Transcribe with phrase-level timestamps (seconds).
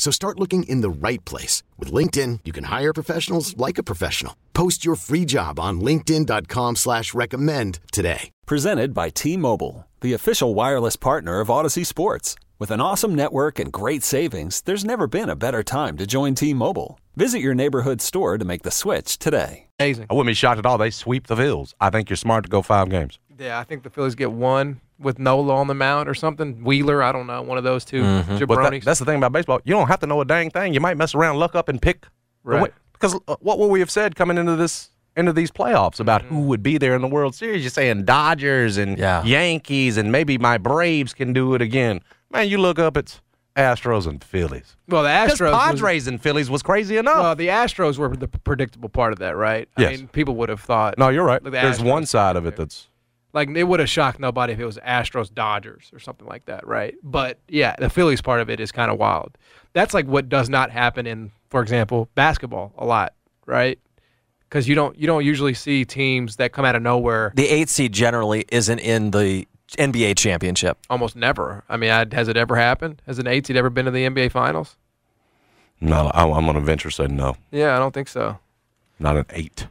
[0.00, 1.62] So start looking in the right place.
[1.76, 4.34] With LinkedIn, you can hire professionals like a professional.
[4.54, 8.30] Post your free job on linkedin.com slash recommend today.
[8.46, 12.34] Presented by T-Mobile, the official wireless partner of Odyssey Sports.
[12.58, 16.34] With an awesome network and great savings, there's never been a better time to join
[16.34, 16.98] T-Mobile.
[17.16, 19.66] Visit your neighborhood store to make the switch today.
[19.78, 20.06] Amazing.
[20.08, 20.78] I wouldn't be shocked at all.
[20.78, 21.74] They sweep the Phils.
[21.78, 23.18] I think you're smart to go five games.
[23.38, 26.62] Yeah, I think the Phillies get one with Nola on the mound or something.
[26.62, 28.44] Wheeler, I don't know, one of those 2 Mm-hmm.
[28.44, 29.60] But that- that's the thing about baseball.
[29.64, 30.74] You don't have to know a dang thing.
[30.74, 32.06] You might mess around, luck up, and pick.
[32.44, 32.72] Right.
[32.92, 36.34] Because uh, what would we have said coming into this into these playoffs about Mm-hmm.
[36.34, 37.62] who would be there in the World Series?
[37.62, 39.24] You're saying Dodgers and Yeah.
[39.24, 42.00] Yankees and maybe my Braves can do it again.
[42.30, 43.20] Man, you look up, it's
[43.56, 44.76] Astros and Phillies.
[44.88, 45.50] well, the Astros.
[45.52, 47.18] was- Padres and Phillies was crazy enough.
[47.22, 49.68] well, the Astros were the predictable part of that, right?
[49.76, 49.88] Yes.
[49.88, 50.96] I mean, people would have thought.
[50.98, 51.42] no, you're right.
[51.42, 52.66] The There's Astros one side of it there.
[52.66, 52.86] that's
[53.32, 56.66] Like it would have shocked nobody if it was Astros Dodgers or something like that,
[56.66, 56.94] right?
[57.02, 59.36] But yeah, the Phillies part of it is kind of wild.
[59.72, 63.14] That's like what does not happen in, for example, basketball a lot,
[63.46, 63.78] right?
[64.48, 67.32] Because you don't you don't usually see teams that come out of nowhere.
[67.36, 69.46] The eight seed generally isn't in the
[69.78, 70.78] NBA championship.
[70.90, 71.62] Almost never.
[71.68, 73.00] I mean, I, has it ever happened?
[73.06, 74.76] Has an eight seed ever been to the NBA Finals?
[75.80, 76.10] no.
[76.12, 78.38] I'm, I'm going to venture say no, Yeah, I don't think so.
[78.98, 79.68] not an eight.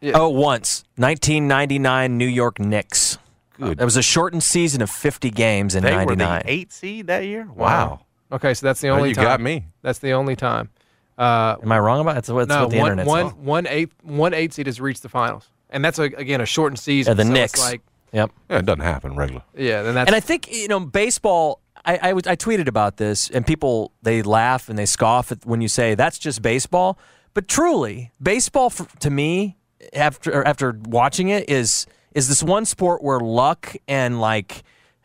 [0.00, 0.12] Yeah.
[0.14, 0.84] Oh, once.
[0.96, 3.18] 1999 New York Knicks.
[3.58, 3.80] Good.
[3.80, 7.24] It was a shortened season of 50 games in They were the eight seed that
[7.24, 7.48] year.
[7.52, 9.24] Wow, Okay, so that's the Well, only you time.
[9.24, 9.66] got me.
[9.82, 10.68] That's the only time.
[11.16, 12.14] Uh, Am I wrong about it?
[12.14, 13.30] That's what, that's no, what the one, internet's one, all.
[13.30, 16.78] one eight one eight seed has reached the finals, and that's a, again a shortened
[16.78, 17.10] season.
[17.10, 17.60] Yeah, the so it's Knicks.
[17.60, 17.82] like
[18.12, 18.30] Yep.
[18.48, 19.42] Yeah, it doesn't happen regular.
[19.56, 21.60] yeah, then that's And I think you know baseball.
[21.84, 25.44] I, I was I tweeted about this, and people they laugh and they scoff at
[25.44, 26.98] when you say that's just baseball.
[27.34, 29.56] But truly, baseball for, to me,
[29.92, 34.62] after after watching it, is is this one sport where luck and like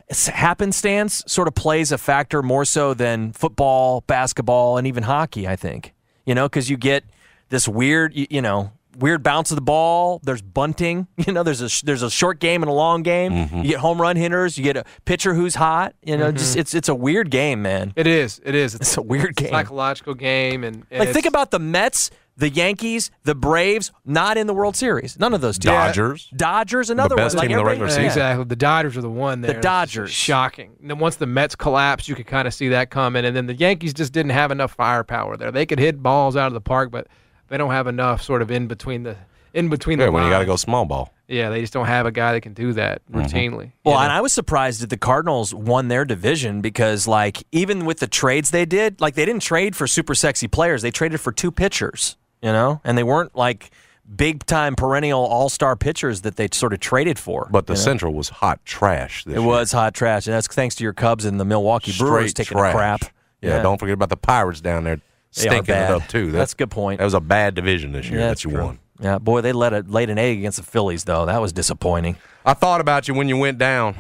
[0.10, 5.48] happenstance sort of plays a factor more so than football, basketball, and even hockey.
[5.48, 5.94] I think
[6.26, 7.04] you know because you get
[7.50, 10.20] this weird you, you know weird bounce of the ball.
[10.24, 11.08] There's bunting.
[11.24, 13.32] You know, there's a there's a short game and a long game.
[13.32, 13.58] Mm-hmm.
[13.60, 14.58] You get home run hitters.
[14.58, 15.96] You get a pitcher who's hot.
[16.04, 16.60] You know, just mm-hmm.
[16.60, 17.94] it's it's a weird game, man.
[17.96, 19.50] it is it is It's a weird game.
[19.50, 24.48] psychological game, and, and Like think about the Mets, the Yankees, the Braves, not in
[24.48, 25.20] the World Series.
[25.20, 25.68] None of those two.
[25.70, 26.30] Dodgers.
[26.36, 27.44] Dodgers, another the best one.
[27.44, 28.06] team in the everybody- regular season.
[28.06, 28.46] exactly.
[28.46, 29.54] The Dodgers are the one there.
[29.54, 30.12] The Dodgers.
[30.12, 30.72] shocking.
[30.82, 33.26] And then once the Mets collapsed, you could kind of see that coming.
[33.26, 35.52] And then the Yankees just didn't have enough firepower there.
[35.52, 37.08] They could hit balls out of the park, but
[37.50, 39.16] they don't have enough sort of in between the
[39.54, 41.14] in between Yeah, the when you got to go small ball.
[41.28, 43.22] Yeah, they just don't have a guy that can do that mm-hmm.
[43.22, 43.72] routinely.
[43.84, 44.00] Well, you know?
[44.00, 48.08] and I was surprised that the Cardinals won their division because, like, even with the
[48.08, 50.82] trades they did, like, they didn't trade for super sexy players.
[50.82, 53.72] They traded for two pitchers, you know, and they weren't like
[54.16, 57.48] big time perennial all star pitchers that they sort of traded for.
[57.50, 57.84] But the you know?
[57.84, 59.24] Central was hot trash.
[59.24, 59.48] This it year.
[59.48, 62.58] was hot trash, and that's thanks to your Cubs and the Milwaukee Brewers Straight taking
[62.60, 62.74] trash.
[62.74, 63.02] a crap.
[63.42, 66.32] Yeah, don't forget about the Pirates down there stinking it up too.
[66.32, 67.00] That- That's a good point.
[67.00, 68.64] That was a bad division this year Yeah, that you true.
[68.66, 68.80] won.
[69.00, 71.26] Yeah, boy, they let it laid an egg against the Phillies though.
[71.26, 72.16] That was disappointing.
[72.46, 73.96] I thought about you when you went down.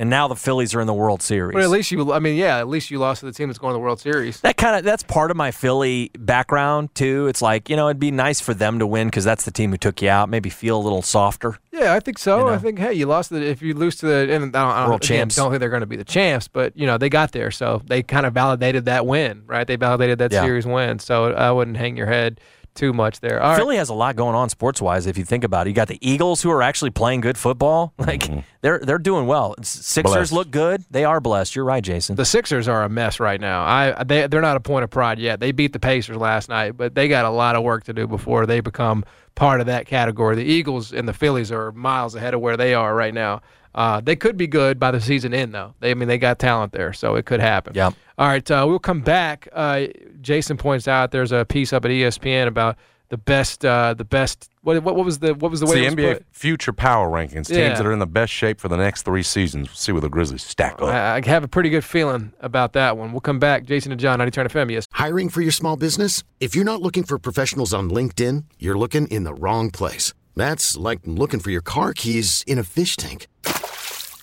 [0.00, 1.52] And now the Phillies are in the World Series.
[1.52, 3.58] But at least you, I mean, yeah, at least you lost to the team that's
[3.58, 4.40] going to the World Series.
[4.40, 7.26] that kind of that's part of my Philly background too.
[7.26, 9.72] It's like you know it'd be nice for them to win because that's the team
[9.72, 10.30] who took you out.
[10.30, 11.58] Maybe feel a little softer.
[11.70, 12.38] Yeah, I think so.
[12.38, 12.52] You know?
[12.52, 14.80] I think hey, you lost the if you lose to the and I don't, I
[14.80, 15.36] don't, World again, champs.
[15.36, 17.82] Don't think they're going to be the champs, but you know they got there, so
[17.84, 19.66] they kind of validated that win, right?
[19.66, 20.42] They validated that Yeah.
[20.42, 22.40] series win, so I wouldn't hang your head
[22.74, 23.42] too much there.
[23.42, 23.56] All right.
[23.56, 25.06] Philly has a lot going on sports wise.
[25.06, 27.92] If you think about it, you got the Eagles who are actually playing good football.
[28.10, 28.40] Like mm-hmm.
[28.62, 29.54] they're they're doing well.
[29.62, 30.32] Sixers Blessed.
[30.32, 30.82] look good.
[30.90, 31.54] They are blessed.
[31.54, 32.16] You're right, Jason.
[32.16, 33.62] The Sixers are a mess right now.
[33.62, 35.38] I they they're not a point of pride yet.
[35.38, 38.08] They beat the Pacers last night, but they got a lot of work to do
[38.08, 39.04] before they become
[39.34, 40.34] part of that category.
[40.34, 43.42] The Eagles and the Phillies are miles ahead of where they are right now.
[43.74, 45.74] Uh, they could be good by the season end, though.
[45.80, 47.74] They, I mean, they got talent there, so it could happen.
[47.74, 47.94] Yep.
[48.18, 49.48] All right, uh, we'll come back.
[49.52, 49.86] Uh,
[50.20, 52.76] Jason points out there's a piece up at ESPN about
[53.10, 54.48] the best, uh, the best.
[54.62, 56.26] What, what, what was the what was the It's way the it was NBA put?
[56.32, 57.46] future power rankings.
[57.46, 57.74] Teams Yeah.
[57.74, 59.68] that are in the best shape for the next three seasons.
[59.68, 60.82] We'll see where the Grizzlies stack up.
[60.82, 63.10] I, I have a pretty good feeling about that one.
[63.12, 63.64] We'll come back.
[63.64, 64.70] Jason and John, 90 Turn FM.
[64.70, 64.86] Yes.
[64.92, 66.22] Hiring for your small business?
[66.40, 70.12] If you're not looking for professionals on LinkedIn, you're looking in the wrong place.
[70.36, 73.26] That's like looking for your car keys in a fish tank.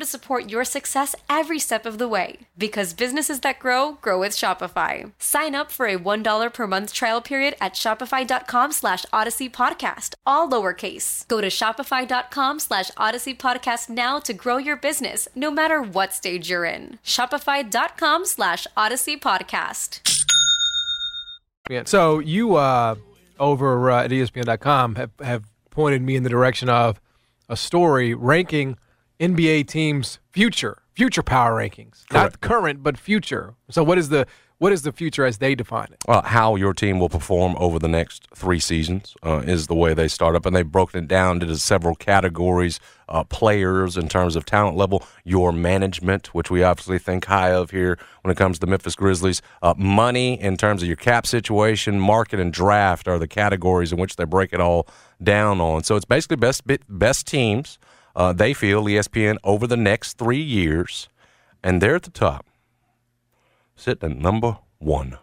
[0.00, 2.38] to support your success every step of the way.
[2.58, 5.12] Because businesses that grow, grow with Shopify.
[5.18, 10.48] Sign up for a $1 per month trial period at shopify.com slash odyssey podcast, all
[10.48, 11.28] lowercase.
[11.28, 16.50] Go to shopify.com slash odyssey podcast now to grow your business, no matter what stage
[16.50, 16.98] you're in.
[17.04, 20.00] Shopify.com slash odyssey podcast.
[21.84, 22.96] So you uh,
[23.38, 27.00] over uh, at ESPN.com have, have pointed me in the direction of
[27.48, 28.76] a story ranking
[29.20, 33.54] NBA teams' future, future power rankings, not current but future.
[33.68, 34.26] So what is the
[34.56, 35.98] what is the future as they define it?
[36.06, 39.94] Well, how your team will perform over the next three seasons uh, is the way
[39.94, 42.80] they start up, and they've broken it down into several categories:
[43.10, 47.70] uh, players in terms of talent level, your management, which we obviously think high of
[47.70, 51.26] here when it comes to the Memphis Grizzlies, uh, money in terms of your cap
[51.26, 54.86] situation, market, and draft are the categories in which they break it all
[55.22, 55.84] down on.
[55.84, 57.78] So it's basically best best teams.
[58.20, 61.08] Uh, they feel ESPN over the next three years,
[61.64, 62.44] and they're at the top
[63.76, 65.16] sitting at number one.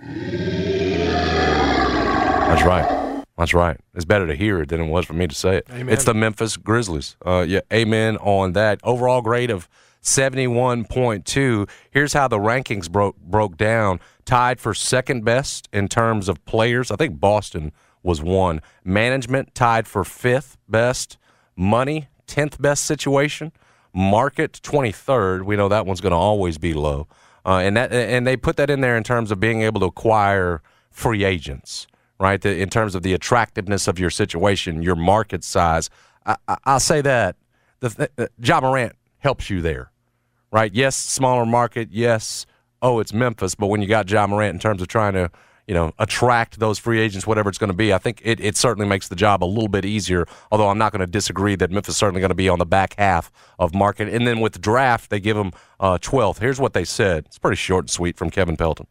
[0.00, 0.24] That's
[2.64, 3.22] right.
[3.38, 3.78] That's right.
[3.94, 5.68] It's better to hear it than it was for me to say it.
[5.70, 5.90] Amen.
[5.90, 7.14] It's the Memphis Grizzlies.
[7.24, 8.80] Uh, yeah, amen on that.
[8.82, 9.68] Overall grade of
[10.02, 11.68] 71.2.
[11.92, 14.00] Here's how the rankings broke broke down.
[14.24, 16.90] Tied for second best in terms of players.
[16.90, 17.70] I think Boston
[18.02, 18.60] was one.
[18.82, 21.16] Management tied for fifth best.
[21.54, 23.52] Money, 10th best situation.
[23.92, 25.44] Market, 23rd.
[25.44, 27.08] We know that one's going to always be low.
[27.44, 29.86] Uh, and that and they put that in there in terms of being able to
[29.86, 31.86] acquire free agents,
[32.18, 32.40] right?
[32.40, 35.88] The, in terms of the attractiveness of your situation, your market size.
[36.26, 36.36] I,
[36.66, 37.36] will say that
[37.80, 39.90] the, the Ja Morant helps you there,
[40.52, 40.72] right?
[40.72, 41.88] Yes, smaller market.
[41.90, 42.44] Yes,
[42.82, 45.30] oh, it's Memphis, but when you got Ja Morant in terms of trying to
[45.70, 47.94] you know, attract those free agents, whatever it's going to be.
[47.94, 50.90] I think it, it certainly makes the job a little bit easier, although I'm not
[50.90, 53.72] going to disagree that Memphis is certainly going to be on the back half of
[53.72, 54.08] market.
[54.08, 56.40] And then with the draft, they give them uh, 12th.
[56.40, 57.26] Here's what they said.
[57.26, 58.88] It's pretty short and sweet from Kevin Pelton.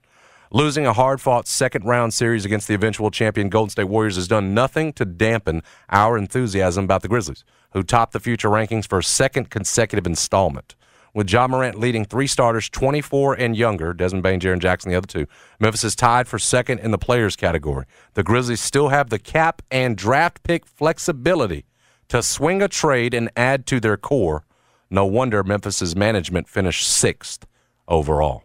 [0.54, 4.30] Losing a hard fought second round series against the eventual champion Golden State Warriors has
[4.30, 7.44] done nothing to dampen our enthusiasm about the Grizzlies,
[7.74, 10.76] who topped the future rankings for a second consecutive installment
[11.14, 15.08] with Ja Morant leading three starters 24 and younger, Desmond Bane, Jaren Jackson, the other
[15.08, 15.26] two.
[15.60, 17.86] Memphis is tied for second in the players category.
[18.14, 21.66] The Grizzlies still have the cap and draft pick flexibility
[22.10, 24.46] to swing a trade and add to their core.
[24.90, 27.46] No wonder Memphis's management finished sixth
[27.88, 28.44] overall.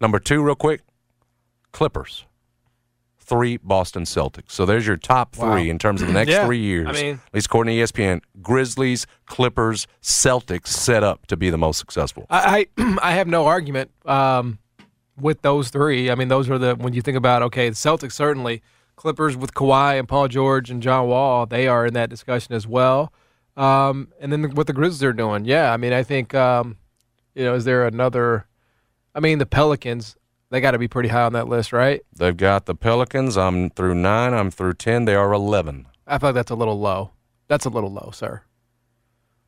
[0.00, 0.82] Number two, real quick
[1.72, 2.24] Clippers
[3.30, 4.50] three Boston Celtics.
[4.50, 5.56] So there's your top three wow.
[5.56, 6.88] in terms of the next yeah, three years.
[6.88, 11.56] I mean, at least according to ESPN, Grizzlies, Clippers, Celtics set up to be the
[11.56, 12.26] most successful.
[12.28, 14.58] I I, I have no argument um,
[15.16, 16.10] with those three.
[16.10, 18.62] I mean, those are the when you think about okay, the Celtics certainly,
[18.96, 22.66] Clippers with Kawhi and Paul George and John Wall, they are in that discussion as
[22.66, 23.12] well.
[23.56, 25.72] Um, and then what the Grizzlies are doing, yeah.
[25.72, 26.78] I mean, I think um,
[27.36, 28.48] you know, is there another?
[29.14, 30.16] I mean, the Pelicans.
[30.50, 32.02] They got to be pretty high on that list, right?
[32.16, 33.36] They've got the Pelicans.
[33.36, 34.34] I'm through nine.
[34.34, 35.04] I'm through ten.
[35.04, 35.86] They are eleven.
[36.06, 37.12] I feel like that's a little low.
[37.48, 38.42] That's a little low, sir.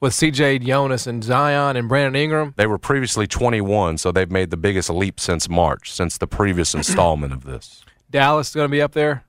[0.00, 0.60] with C.J.
[0.60, 2.54] Jonas and Zion and Brandon Ingram.
[2.56, 6.74] They were previously 21, so they've made the biggest leap since March, since the previous
[6.80, 7.84] installment of this.
[8.10, 9.24] Dallas is going to be up there.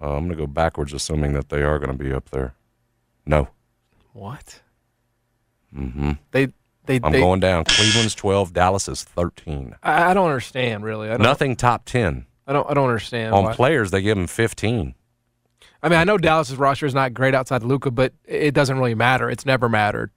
[0.00, 2.54] Uh, I'm going to go backwards, assuming that they are going to be up there.
[3.26, 3.48] No.
[4.12, 4.60] What?
[5.76, 6.12] Mm-hmm.
[6.30, 6.48] They
[6.86, 7.00] they.
[7.02, 7.64] I'm they, going down.
[7.64, 9.76] Cleveland's 12, Dallas is 13.
[9.82, 11.08] I, I don't understand really.
[11.08, 12.26] I don't, Nothing top 10.
[12.46, 12.68] I don't.
[12.70, 13.34] I don't understand.
[13.34, 13.54] On why.
[13.54, 14.94] players, they give them 15.
[15.82, 18.94] I mean, I know Dallas's roster is not great outside Luka, but it doesn't really
[18.94, 19.28] matter.
[19.28, 20.10] It's never mattered.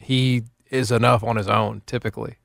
[0.00, 2.36] He is enough on his own, typically.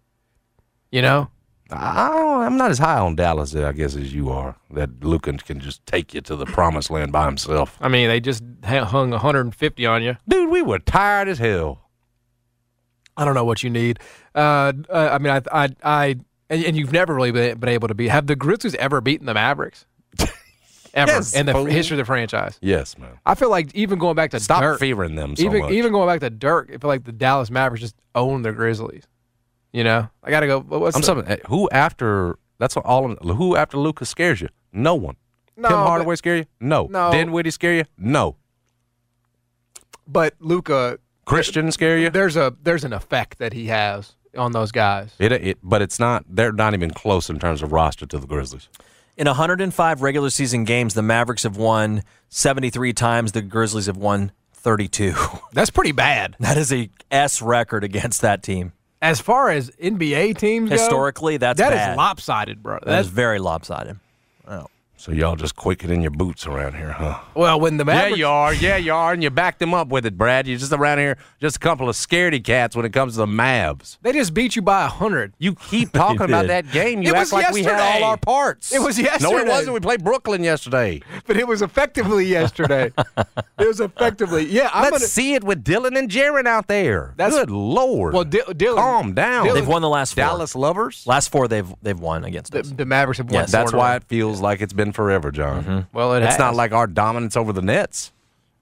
[0.91, 1.29] You know?
[1.71, 2.17] I
[2.47, 4.55] I'm not as high on Dallas, I guess, as you are.
[4.71, 7.77] That Luka can just take you to the promised land by himself.
[7.81, 10.15] I mean, they just hung 150 on you.
[10.27, 11.86] Dude, we were tired as hell.
[13.17, 13.99] I don't know what you need.
[14.35, 16.05] Uh, uh, I mean, I, I, I
[16.49, 18.09] and, and you've never really been, been able to beat.
[18.09, 19.85] Have the Grizzlies ever beaten the Mavericks?
[20.93, 21.65] ever Yes, in the fool.
[21.65, 22.57] history of the franchise?
[22.61, 23.17] Yes, man.
[23.25, 25.71] I feel like even going back to Stop Dirk, favoring them so even much.
[25.71, 29.03] even going back to Dirk, I feel like the Dallas Mavericks just own the Grizzlies.
[29.73, 30.59] You know, I got to go.
[30.61, 31.37] What's I'm something.
[31.49, 32.37] Who after?
[32.59, 33.09] That's what all.
[33.15, 34.49] Who after Luka's scares you?
[34.71, 35.17] No one.
[35.55, 36.45] No, Tim but- Hardaway scare you?
[36.59, 36.87] No.
[36.89, 37.11] No.
[37.11, 37.83] Dinwiddie scare you?
[37.97, 38.35] No.
[40.07, 42.09] But Luka, Christian scare you?
[42.09, 45.13] there's a there's an effect that he has on those guys.
[45.19, 46.25] It, it, but it's not.
[46.29, 48.69] They're not even close in terms of roster to the Grizzlies.
[49.17, 53.31] In 105 regular season games, the Mavericks have won 73 times.
[53.31, 55.13] The Grizzlies have won 32.
[55.53, 56.35] That's pretty bad.
[56.39, 58.73] that is a S record against that team.
[59.01, 61.97] As far as NBA teams go, Historically, that's that is bad.
[61.97, 62.79] lopsided, bro.
[62.79, 63.99] That is That's very lopsided.
[64.99, 67.19] So y'all just quick in your boots around here, huh?
[67.35, 68.17] well when the Mavericks.
[68.17, 68.53] Yeah, you are.
[68.53, 70.47] Yeah, you are, and you backed them up with it, Brad.
[70.47, 73.25] You're just around here, just a couple of scaredy cats when it comes to the
[73.27, 73.99] Mavs.
[74.01, 75.33] They just beat you by a hundred.
[75.37, 77.03] You keep talking about that game.
[77.03, 78.03] You It act was like we had yesterday.
[78.03, 78.73] all our parts.
[78.73, 79.23] It was yesterday.
[79.23, 79.51] No, yesterday.
[79.51, 79.73] it wasn't.
[79.75, 81.01] We played Brooklyn yesterday.
[81.27, 82.91] But it was effectively yesterday.
[83.17, 84.45] it was effectively.
[84.47, 85.07] Yeah, I'm Let's gonna.
[85.07, 87.13] see it with Dylan and Jaren out there.
[87.17, 88.15] That's- Good lord.
[88.15, 88.75] Well, Di- Dylan.
[88.77, 89.45] calm down.
[89.45, 90.23] Dylan- They've won the last four.
[90.23, 91.05] Dallas lovers.
[91.05, 92.71] Last four they've they've won against The, us.
[92.71, 93.41] the Mavericks have won.
[93.41, 95.87] Yes, That's why it feels like it's been forever, John.
[95.93, 96.39] Well, it It's has.
[96.39, 98.11] not like our dominance over the Nets.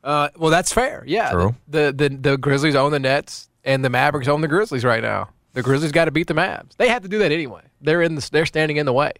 [0.04, 1.04] Uh, well, that's fair.
[1.08, 1.32] Yeah.
[1.32, 1.56] True.
[1.68, 5.02] The, the the the Grizzlies own the Nets, and the Mavericks own the Grizzlies right
[5.02, 5.30] now.
[5.54, 6.76] The Grizzlies got to beat the Mavs.
[6.78, 7.62] They have to do that anyway.
[7.82, 8.30] They're in the.
[8.32, 9.14] They're standing in the way.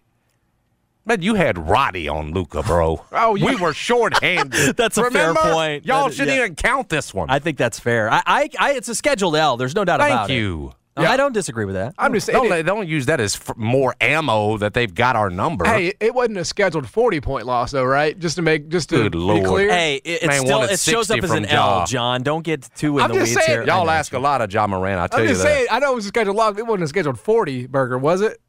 [1.04, 3.04] Man, you had Roddy on Luka, bro.
[3.12, 4.76] Oh, we were shorthanded.
[4.76, 5.86] That's a fair point.
[5.86, 6.44] Y'all That- shouldn't yeah.
[6.44, 7.30] even count this one.
[7.30, 8.10] I think that's fair.
[8.12, 9.56] I, I, I it's a scheduled L.
[9.56, 10.34] There's no doubt Thank about it.
[10.34, 10.72] you.
[10.96, 11.94] No, I don't disagree with that.
[11.98, 12.42] I'm just saying.
[12.42, 15.64] Don't, it- don't use that as f- more ammo that they've got our number.
[15.66, 18.18] Hey, it wasn't a scheduled 40 point loss, though, right?
[18.18, 19.44] Just to make, just to Good be Lord.
[19.44, 19.70] clear.
[19.70, 22.22] Hey, it, it's Man still it shows up as from an L, John.
[22.22, 23.66] Don't get too in I'm the just weeds saying, here.
[23.66, 24.98] Y'all ask a lot of John Moran.
[24.98, 25.48] I tell I'm you just that.
[25.54, 25.66] saying.
[25.70, 26.56] I know it was a scheduled loss.
[26.56, 28.40] It wasn't a scheduled 40 burger, was it?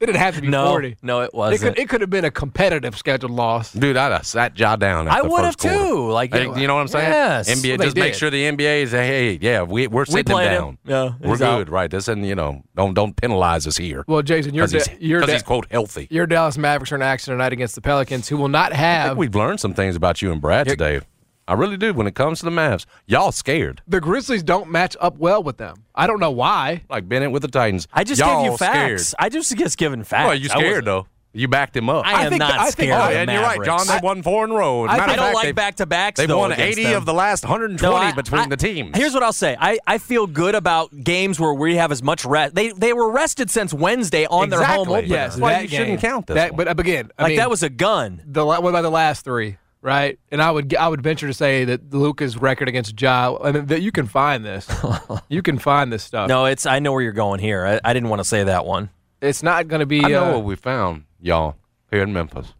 [0.00, 0.96] It didn't have to be No, 40.
[1.02, 1.74] no, it It wasn't.
[1.74, 3.72] could, it could have been a competitive scheduled loss.
[3.72, 5.08] Dude, I'd have sat Ja down.
[5.08, 5.76] At I the would have quarter.
[5.76, 6.10] too.
[6.10, 7.10] Like Hey, you know what I'm saying?
[7.10, 7.48] Yes.
[7.50, 10.24] NBA, Well, they just make sure the NBA is, hey, yeah, we, we're sitting him
[10.36, 10.78] played him.
[10.84, 11.68] Yeah, we're good, out.
[11.70, 11.90] right?
[11.90, 15.00] This and you know, don't don't penalize us here Well, Jason, your, because da- he's,
[15.08, 16.06] your, 'cause da- he's quote healthy.
[16.10, 19.06] your Dallas Mavericks are in action tonight against the Pelicans, who will not I have
[19.10, 21.00] think we've learned some things about you and Brad today.
[21.48, 21.92] I really do.
[21.94, 24.42] When it comes to the Mavs, y'all scared the Grizzlies.
[24.42, 25.84] Don't match up well with them.
[25.94, 26.82] I don't know why.
[26.90, 27.88] like Bennett with the Titans.
[27.92, 29.08] I just y'all gave you facts.
[29.08, 29.14] Scared.
[29.18, 30.26] I just just given facts.
[30.26, 31.06] Well, you scared though.
[31.34, 32.06] You backed him up.
[32.06, 32.92] I I am think- not I think- scared.
[33.00, 33.86] oh, of the you're right, John.
[33.86, 34.86] They won four in a row.
[34.86, 36.18] As a I- I of don't fact, like back to backs.
[36.18, 36.96] They've won 80 them.
[36.96, 38.96] of the last 120 No, I- between I- the teams.
[38.96, 39.54] Here's what I'll say.
[39.60, 42.54] I, I feel good about games where we have as much rest.
[42.54, 44.96] They they were rested since Wednesday on their home Exactly.
[44.96, 45.14] opener.
[45.14, 46.64] Yes, Well, that you shouldn't count this That, one.
[46.64, 48.22] but, but again, I like mean, that was a gun.
[48.26, 50.18] the la- what about the last three, right?
[50.30, 53.36] And I would I would venture to say that Luka's record against Ja.
[53.42, 54.68] I mean, that you can find this.
[55.28, 56.28] you can find this stuff.
[56.28, 57.66] No, it's I know where you're going here.
[57.66, 58.90] I, I didn't want to say that one.
[59.20, 60.04] it's not going to be.
[60.04, 61.56] I know uh, what we found, y'all,
[61.90, 62.54] here in Memphis.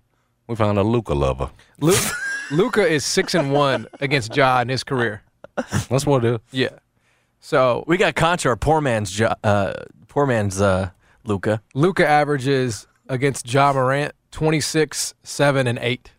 [0.47, 1.51] We found a Luka lover.
[1.81, 1.95] Lu-
[2.51, 5.23] Luka is six and one against Ja in his career.
[5.91, 6.41] That's what it is.
[6.53, 6.71] Yeah.
[7.41, 9.75] So We got Contra, poor man's Jo- uh,
[10.09, 10.91] poor man's uh,
[11.25, 11.61] Luka.
[11.75, 16.13] Luka averages against Ja Morant 26, 7, and 8.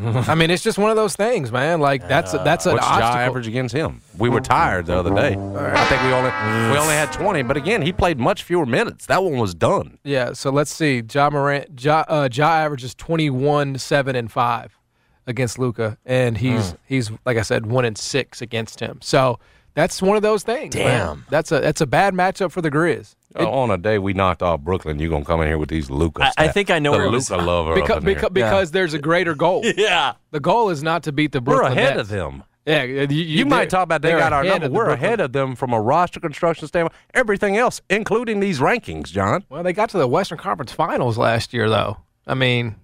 [0.00, 1.80] I mean, it's just one of those things, man.
[1.80, 3.18] Like that's a, that's an What's obstacle.
[3.18, 4.00] average against him?
[4.16, 5.34] We were tired the other day.
[5.34, 6.30] I think we only
[6.72, 9.06] we only had 20, but again, he played much fewer minutes.
[9.06, 9.98] That one was done.
[10.04, 11.02] Yeah, so let's see.
[11.12, 14.78] Ja Morant, Ja, uh, ja averages 21, 7, and 5
[15.26, 18.98] against Luka, and he's he's like I said, one and six against him.
[19.02, 19.40] So
[19.78, 20.74] that's one of those things.
[20.74, 20.84] man.
[20.84, 21.26] Damn.
[21.30, 23.14] that's a that's a bad matchup for the Grizz.
[23.38, 25.88] Uh, on a day we knocked off Brooklyn, you're gonna come in here with these
[25.90, 26.24] Luka.
[26.24, 28.14] I- I think I know the where it Luka was- lover Because up in here.
[28.16, 29.62] because, because there's a greater goal.
[29.76, 30.14] Yeah.
[30.32, 31.72] The goal is not to beat the Brooklyn.
[31.74, 32.08] We're ahead Nets.
[32.10, 32.44] of them.
[32.66, 34.66] Yeah, you, you, You, might talk about they they're got our number.
[34.66, 36.94] of the We're Brooklyn- ahead of them from a roster construction standpoint.
[37.14, 39.44] Everything else, including these rankings, John.
[39.48, 41.96] Well, they got to the Western Conference Finals last year, though.
[42.26, 42.76] I mean,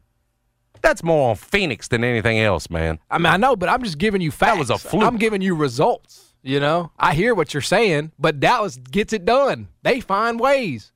[0.81, 2.99] That's more on Phoenix than anything else, man.
[3.11, 4.59] I mean, I know, but I'm just giving you facts.
[4.59, 5.03] was a fluke.
[5.05, 6.34] I'm giving you results.
[6.47, 9.69] You know, I hear what you're saying, but Dallas gets it done.
[9.83, 10.93] They find ways.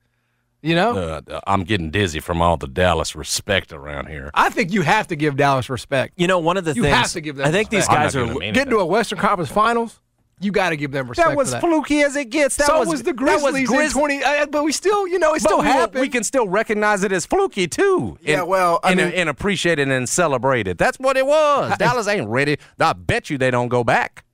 [0.61, 0.91] You know,
[1.27, 4.29] Uh, I'm getting dizzy from all the Dallas respect around here.
[4.35, 6.13] I think you have to give Dallas respect.
[6.17, 7.97] You know, one of the You things have to give them I think these respect.
[7.97, 8.51] I'm guys are.
[8.51, 9.99] getting to a Western Conference Finals,
[10.41, 11.29] you got to give them respect.
[11.29, 11.61] That was for that.
[11.61, 12.57] fluky as it gets.
[12.57, 15.17] That so was, was, the that was Grizzlies in 20, uh, but we still, you
[15.17, 16.01] know, it But still we, happened.
[16.01, 18.17] we can still recognize it as fluky too.
[18.21, 20.77] Yeah, and, well, I and, mean- and appreciate it and celebrate it.
[20.77, 21.75] That's what it was.
[21.79, 22.57] Dallas ain't ready.
[22.79, 24.25] I bet you they don't go back.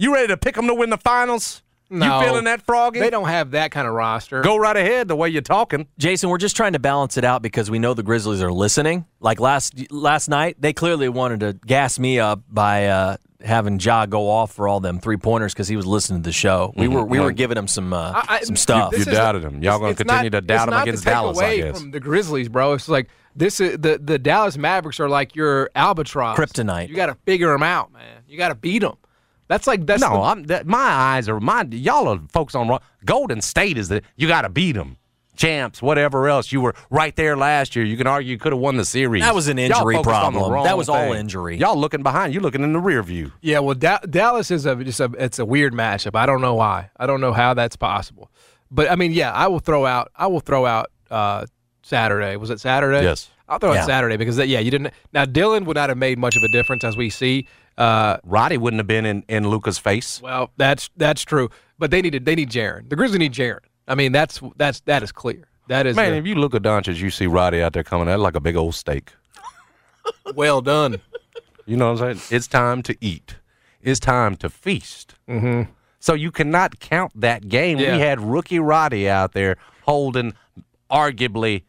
[0.00, 1.62] You ready to pick them to win the finals?
[1.90, 2.20] No.
[2.20, 3.00] You feeling that froggy?
[3.00, 4.40] They don't have that kind of roster.
[4.40, 5.08] Go right ahead.
[5.08, 5.88] The way you're talking.
[5.98, 9.04] Jason, we're just trying to balance it out because we know the Grizzlies are listening.
[9.20, 14.06] Like last last night, they clearly wanted to gas me up by uh, having Ja
[14.06, 16.72] go off for all them three pointers because he was listening to the show.
[16.76, 18.92] We were we were giving him some uh, I- I- some stuff.
[18.92, 19.62] You This is doubted him.
[19.62, 21.56] Y'all gonna continue not- to doubt it's him not against to take Dallas, I Away
[21.58, 21.78] guess.
[21.80, 22.72] from the Grizzlies, bro.
[22.72, 26.88] It's like this is the the Dallas Mavericks are like your albatross, Kryptonite.
[26.88, 28.22] You got to figure them out, man.
[28.28, 28.96] You got to beat them.
[29.50, 31.62] That's like that's No, the- I'm, that, my eyes are my.
[31.72, 32.78] Y'all are folks on wrong.
[33.04, 34.96] Golden State is the you got to beat them,
[35.36, 36.52] champs, whatever else.
[36.52, 37.84] You were right there last year.
[37.84, 39.22] You can argue you could have won the series.
[39.24, 40.62] That was an injury focused on the problem.
[40.64, 41.56] That was all injury.
[41.56, 42.32] Y'all looking behind.
[42.32, 43.32] You looking in the rear view.
[43.40, 43.58] yeah.
[43.58, 46.14] Well, da- Dallas is a just a it's a weird matchup.
[46.14, 46.90] I don't know why.
[46.96, 48.30] I don't know how that's possible.
[48.70, 50.12] But I mean, yeah, I will throw out.
[50.14, 51.46] I will throw out uh,
[51.82, 52.36] Saturday.
[52.36, 53.02] Was it Saturday?
[53.02, 53.30] Yes.
[53.48, 53.80] I'll throw Yeah.
[53.80, 54.94] out Saturday because that, yeah, you didn't.
[55.12, 57.48] Now Dylan would not have made much of a difference as we see.
[57.80, 60.20] Uh, Roddy wouldn't have been in, in Luka's face.
[60.20, 62.88] Well, that's that's true, but they needed they need Jaren.
[62.90, 63.60] The Grizzlies need Jaren.
[63.88, 65.48] I mean, that's that's that is clear.
[65.68, 68.06] That is Man, a- if you look at Doncic, you see Roddy out there coming
[68.08, 69.12] out like a big old steak.
[70.34, 71.00] well done.
[71.64, 72.36] You know what I'm saying?
[72.36, 73.36] It's time to eat.
[73.80, 75.14] It's time to feast.
[75.26, 75.70] Mm-hmm.
[76.00, 77.78] So you cannot count that game.
[77.78, 77.94] Yeah.
[77.96, 80.34] We had rookie Roddy out there holding
[80.90, 81.62] arguably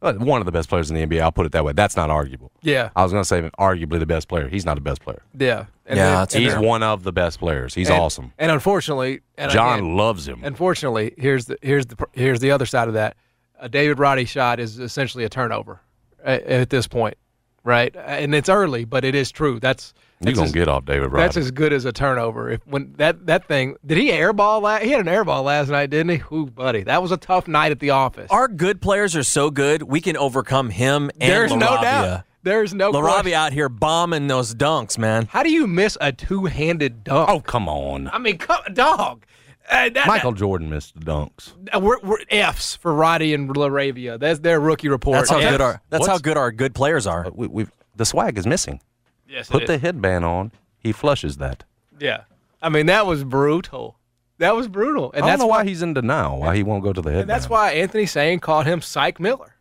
[0.00, 1.20] Uh, one of the best players in the NBA.
[1.20, 1.72] I'll put it that way.
[1.72, 2.52] That's not arguable.
[2.62, 4.48] Yeah, I was going to say arguably the best player.
[4.48, 5.22] He's not the best player.
[5.36, 7.74] yeah, and Yeah, then- He's one of the best players.
[7.74, 8.32] He's and- awesome.
[8.38, 10.40] And unfortunately, and John again, loves him.
[10.44, 13.16] unfortunately, here's the here's the here's the other side of that.
[13.58, 15.80] A David Roddy shot is essentially a turnover
[16.22, 17.16] at, at this point,
[17.64, 17.92] right?
[17.96, 19.58] And it's early, but it is true.
[19.58, 21.24] That's You're that's going as- to get off David Roddy.
[21.24, 22.50] That's as good as a turnover.
[22.50, 24.60] If when that that thing did he airball?
[24.62, 26.22] La- he had an airball last night, didn't he?
[26.34, 28.28] Ooh, buddy, that was a tough night at the office.
[28.30, 31.82] Our good players are so good, we can overcome him and There's no LaRavia.
[31.82, 32.24] doubt.
[32.44, 35.26] There's no LaRavia out here bombing those dunks, man.
[35.26, 37.28] How do you miss a two-handed dunk?
[37.28, 38.08] oh, come on.
[38.08, 39.24] I mean, come, dog.
[39.70, 41.52] Uh, that, Michael Jordan missed the dunks.
[41.74, 44.18] uh, we're, we're Fs for Roddy and LaRavia.
[44.18, 45.16] That's their rookie report.
[45.18, 45.50] That's how Fs.
[45.50, 47.26] good our that's What's- how good our good players are.
[47.26, 48.80] Uh, We, we've, the swag is missing.
[49.28, 49.68] Yes, Put is.
[49.68, 50.52] the headband on.
[50.78, 51.64] He flushes that.
[52.00, 52.22] yeah.
[52.60, 53.96] I mean, that was brutal.
[54.38, 55.58] That was brutal, and I don't that's know why.
[55.58, 56.40] why he's in denial.
[56.40, 57.22] Why he won't go to the headband.
[57.22, 59.54] And that's why Anthony Sane called him Psych Miller,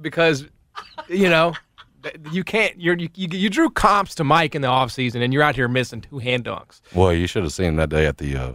[0.00, 0.46] because
[1.08, 1.54] you know
[2.30, 2.78] you can't.
[2.80, 5.68] You're, you you you drew comps to Mike in the offseason, and you're out here
[5.68, 6.80] missing two hand dunks.
[6.94, 8.52] Well, you should have seen that day at the uh,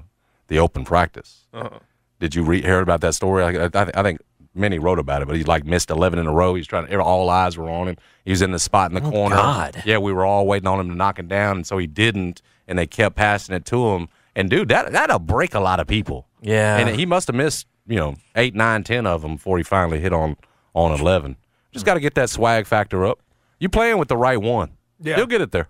[0.48, 1.46] the open practice.
[1.54, 1.80] Uh-huh.
[2.20, 3.44] Did you read hear about that story?
[3.44, 4.22] I, I, I think
[4.56, 6.56] many wrote about it, but he like missed eleven in a row.
[6.56, 7.02] He's trying to.
[7.02, 7.98] All eyes were on him.
[8.26, 9.36] He was in the spot in the oh, corner.
[9.36, 9.84] God.
[9.86, 12.42] Yeah, we were all waiting on him to knock it down, and so he didn't,
[12.68, 14.10] and they kept passing it to him.
[14.36, 16.28] And dude, that that'll break a lot of people.
[16.42, 16.78] Yeah.
[16.78, 20.00] and he must have missed you know eight, nine, ten of them before he finally
[20.00, 20.38] hit on
[20.74, 21.38] on eleven.
[21.72, 23.20] Just got to get that swag factor up.
[23.60, 24.72] You playing with the right one.
[25.00, 25.18] Yeah.
[25.18, 25.70] You'll get it there.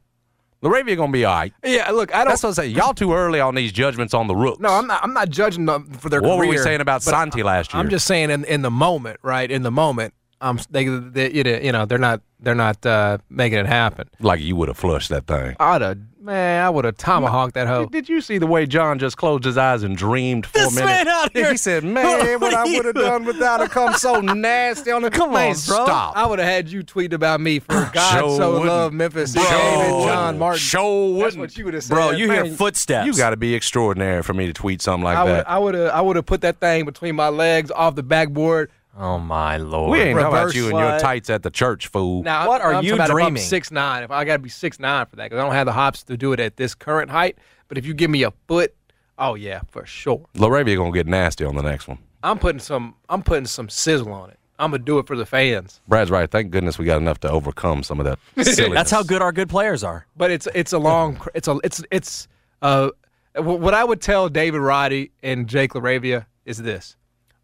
[0.63, 1.53] LaRavia gonna be all right.
[1.63, 2.29] Yeah, look, I don't.
[2.29, 2.67] That's what I say.
[2.67, 4.59] Y'all too early on these judgments on the rooks.
[4.59, 5.03] no, I'm not.
[5.03, 7.81] I'm not judging them for their What were we saying about Santi last year?
[7.81, 9.49] I'm just saying in in the moment, right?
[9.49, 13.65] In the moment, um, they, they you know they're not they're not uh, making it
[13.65, 14.09] happen.
[14.19, 15.55] like you would have flushed that thing.
[15.59, 17.85] I'd have man, I would have tomahawked that hoe.
[17.87, 20.75] Did you see the way John just closed his eyes and dreamed for This a
[20.75, 20.87] minute?
[20.87, 22.05] man out here- He said, "Man,
[22.39, 25.53] what I would have done without her come so nasty on the Come man, on,
[25.67, 25.85] bro.
[25.85, 26.13] Stop.
[26.15, 28.67] I would have had you tweet about me for God Sure so wouldn't.
[28.69, 29.33] loved Memphis.
[29.33, 30.39] Bro, it John.
[30.39, 30.59] Martin.
[30.59, 31.39] Sure That's wouldn't.
[31.41, 31.93] what you would have said.
[31.93, 33.05] Bro, you hear footsteps.
[33.05, 35.49] You got to be extraordinary for me to tweet something like I would that.
[35.49, 38.71] I would have I would have put that thing between my legs off the backboard.
[38.97, 39.91] Oh my lord.
[39.91, 42.21] we ain't talking about reverse you and your tights at the church, fool.
[42.23, 43.41] Now, What are I'm you talking about if dreaming?
[43.41, 44.03] Six nine.
[44.03, 46.03] If I got to be six nine for that, because I don't have the hops
[46.03, 47.37] to do it at this current height.
[47.67, 48.73] But if you give me a foot,
[49.17, 50.25] oh yeah, for sure.
[50.35, 51.97] LaRavia gonna get nasty on the next one.
[52.21, 54.37] I'm putting some I'm putting some sizzle on it.
[54.59, 55.81] I'm gonna do it for the fans.
[55.87, 56.29] Brad's right.
[56.29, 58.19] Thank goodness we got enough to overcome some of that.
[58.35, 60.05] That's how good our good players are.
[60.15, 62.27] But it's it's a long it's a it's it's
[62.61, 62.91] uh
[63.35, 66.95] what I would tell David Roddy and Jake LaRavia is this: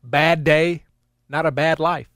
[0.03, 0.83] bad day,
[1.29, 2.09] not a bad life,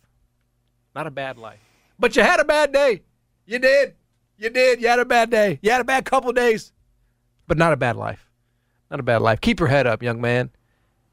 [0.96, 1.60] not a bad life.
[2.00, 3.02] But you had a bad day.
[3.46, 3.96] You did.
[4.38, 4.82] You did.
[4.82, 5.60] You had a bad day.
[5.62, 6.72] You had a bad couple days,
[7.48, 8.30] but not a bad life.
[8.90, 9.42] Not a bad life.
[9.42, 10.50] Keep your head up, young man.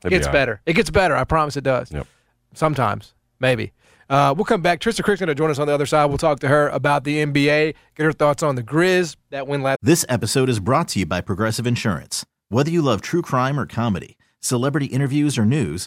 [0.05, 0.39] It It'd gets all right.
[0.39, 0.61] better.
[0.67, 1.15] It gets better.
[1.15, 1.93] I promise it does.
[1.93, 2.07] Yep.
[2.55, 3.73] Sometimes, maybe.
[4.09, 4.81] Uh, we'll come back.
[4.81, 6.07] Trista Crick's going to join us on the other side.
[6.07, 9.63] We'll talk to her about the NBA, get her thoughts on the Grizz that win
[9.63, 9.79] last.
[9.83, 12.27] This episode is brought to you by Progressive Insurance.
[12.49, 15.87] Whether you love true crime or comedy, celebrity interviews or news,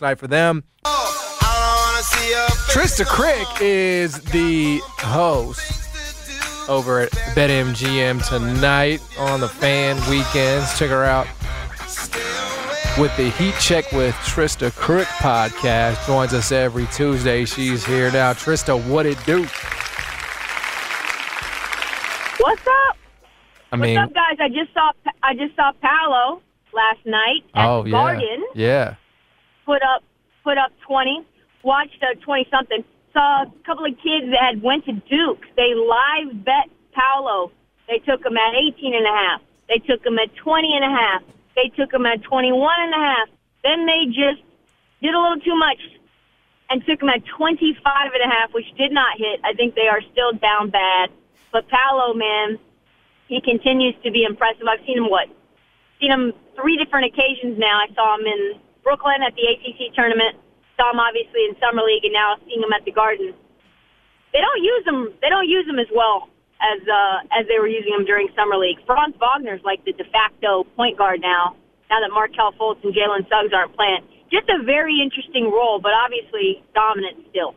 [0.00, 0.64] Night for them.
[2.68, 5.88] Trista Crick is the host
[6.68, 10.76] over at BetMGM tonight on the fan weekends.
[10.76, 11.28] Check her out
[12.98, 16.04] with the Heat Check with Trista Crick podcast.
[16.08, 17.44] Joins us every Tuesday.
[17.44, 18.32] She's here now.
[18.32, 19.42] Trista, what it do?
[22.40, 22.96] What's up?
[23.70, 24.38] I mean, What's up, guys?
[24.40, 24.90] I just saw
[25.22, 27.92] I just saw Paolo last night at oh, yeah.
[27.92, 28.44] Garden.
[28.56, 28.96] Yeah.
[29.64, 30.02] Put up
[30.42, 31.24] put up twenty.
[31.62, 32.84] Watched a twenty something.
[33.12, 35.42] Saw a couple of kids that had went to Duke.
[35.56, 37.52] They live bet Paolo.
[37.88, 39.40] They took him at eighteen and a half.
[39.68, 41.22] They took him at twenty and a half.
[41.56, 43.28] They took him at 21 and a half.
[43.62, 44.42] Then they just
[45.00, 45.78] did a little too much
[46.70, 49.40] and took him at 25 and a half, which did not hit.
[49.44, 51.10] I think they are still down bad.
[51.52, 52.58] But Paolo, man,
[53.28, 54.66] he continues to be impressive.
[54.66, 55.28] I've seen him what?
[56.00, 57.78] Seen him three different occasions now.
[57.78, 60.36] I saw him in Brooklyn at the ACC tournament.
[60.76, 63.32] Saw him obviously in summer league, and now seeing him at the Garden.
[64.32, 65.10] They don't use him.
[65.24, 66.28] They don't use him as well
[66.60, 68.78] as uh, as they were using him during summer league.
[68.86, 71.56] Franz Wagner's like the de facto point guard now.
[71.90, 75.92] Now that Markelle Fultz and Jalen Suggs aren't playing, just a very interesting role, but
[75.92, 77.54] obviously dominant still.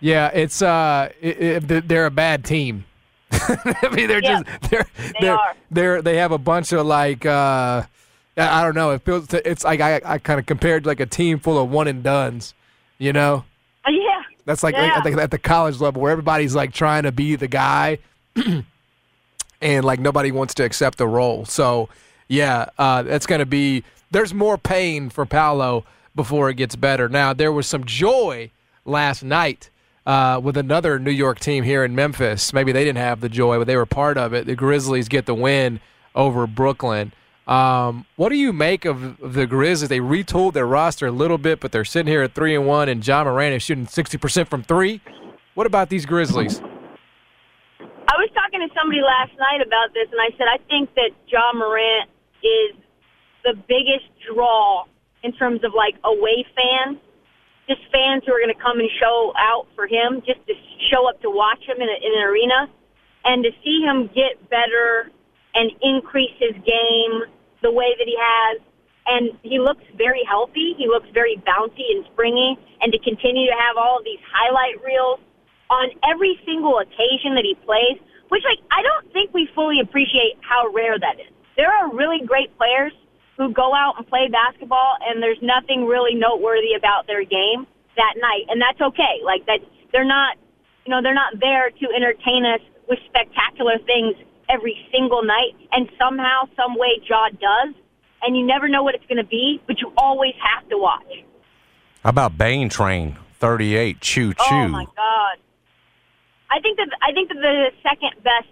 [0.00, 2.84] Yeah, it's uh, it, it, they're a bad team.
[3.32, 5.54] I mean, they're yeah, just they're they they're, are.
[5.70, 7.84] they're they have a bunch of like uh,
[8.36, 8.90] I don't know.
[8.92, 11.88] It feels it's like I I kind of compared like a team full of one
[11.88, 12.54] and duns,
[12.98, 13.44] you know.
[13.86, 14.22] Uh, yeah.
[14.44, 14.96] That's like, yeah.
[14.96, 17.98] at, the, at the college level where everybody's like trying to be the guy,
[19.60, 21.44] and like nobody wants to accept the role.
[21.44, 21.88] So
[22.28, 23.84] yeah, uh, that's going to be.
[24.10, 27.08] There's more pain for Paolo before it gets better.
[27.08, 28.50] Now there was some joy
[28.84, 29.70] last night
[30.06, 32.52] uh, with another New York team here in Memphis.
[32.52, 34.46] Maybe they didn't have the joy, but they were part of it.
[34.46, 35.80] The Grizzlies get the win
[36.14, 37.12] over Brooklyn.
[37.50, 39.88] Um, what do you make of, of the Grizzlies?
[39.88, 42.88] They retooled their roster a little bit, but they're sitting here at three and one,
[42.88, 45.00] and Ja Morant is shooting sixty percent from three.
[45.54, 46.60] What about these Grizzlies?
[46.60, 51.10] I was talking to somebody last night about this, and I said I think that
[51.26, 52.08] Ja Morant
[52.40, 52.76] is
[53.42, 54.84] the biggest draw
[55.24, 56.98] in terms of like away fans,
[57.68, 60.54] just fans who are going to come and show out for him, just to
[60.88, 62.70] show up to watch him in, a, in an arena,
[63.24, 65.10] and to see him get better
[65.52, 67.26] and increase his game
[67.62, 68.60] the way that he has.
[69.06, 70.74] And he looks very healthy.
[70.76, 72.58] He looks very bouncy and springy.
[72.80, 75.20] And to continue to have all of these highlight reels
[75.70, 80.38] on every single occasion that he plays, which like I don't think we fully appreciate
[80.42, 81.30] how rare that is.
[81.56, 82.92] There are really great players
[83.36, 88.14] who go out and play basketball and there's nothing really noteworthy about their game that
[88.18, 89.22] night and that's okay.
[89.24, 89.60] Like that
[89.92, 90.36] they're not
[90.84, 94.16] you know, they're not there to entertain us with spectacular things
[94.52, 97.74] every single night and somehow, some way Ja does.
[98.22, 101.06] And you never know what it's gonna be, but you always have to watch.
[102.02, 104.42] How about Bane Train 38 Choo Choo?
[104.50, 105.36] Oh my god.
[106.50, 108.48] I think that I think that they're the second best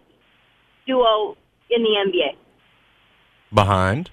[0.86, 1.36] duo
[1.70, 2.36] in the NBA.
[3.52, 4.10] Behind?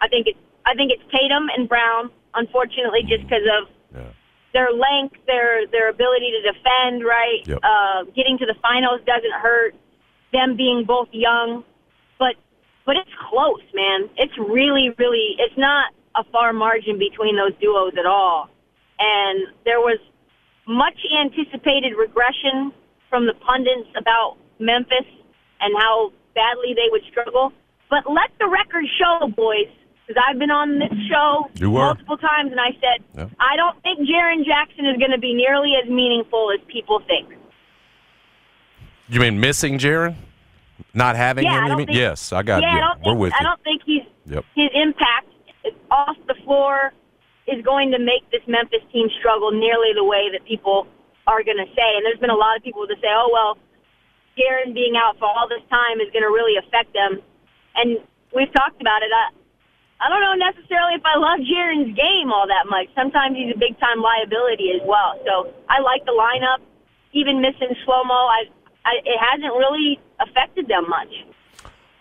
[0.00, 2.10] I think it's I think it's Tatum and Brown.
[2.34, 4.10] Unfortunately, just because of Yeah.
[4.52, 7.42] their length, their their ability to defend, right?
[7.46, 7.58] Yep.
[7.62, 9.74] Uh, getting to the finals doesn't hurt.
[10.32, 11.64] Them being both young,
[12.18, 12.34] but
[12.84, 14.10] but it's close, man.
[14.16, 15.36] It's really, really.
[15.38, 18.48] It's not a far margin between those duos at all.
[18.98, 19.98] And there was
[20.66, 22.72] much anticipated regression
[23.10, 25.06] from the pundits about Memphis
[25.60, 27.52] and how badly they would struggle.
[27.88, 29.70] But let the record show, boys,
[30.06, 33.04] because I've been on this show multiple times, and I said.
[33.38, 37.28] I don't think Jaren Jackson is going to be nearly as meaningful as people think.
[39.08, 40.16] You mean missing Jaren?
[40.92, 41.66] Not having Yeah, him?
[41.70, 41.86] You mean?
[41.86, 42.78] think- yes, I got yeah, you.
[42.78, 44.44] I don't We're think, with I don't think he's Yep.
[44.54, 45.28] his impact
[45.90, 46.92] off the floor
[47.46, 50.86] is going to make this Memphis team struggle nearly the way that people
[51.26, 51.88] are going to say.
[51.96, 53.58] And there's been a lot of people that say, "Oh well,
[54.36, 57.22] Jaren being out for all this time is going to really affect them."
[57.76, 57.98] And
[58.34, 59.10] we've talked about it.
[59.14, 59.30] I,
[60.04, 62.88] I don't know necessarily if I love Jaren's game all that much.
[62.94, 65.14] Sometimes he's a big time liability as well.
[65.24, 66.60] So I like the lineup.
[67.12, 68.44] Even missing slow mo, I,
[68.86, 71.08] I it hasn't really affected them much.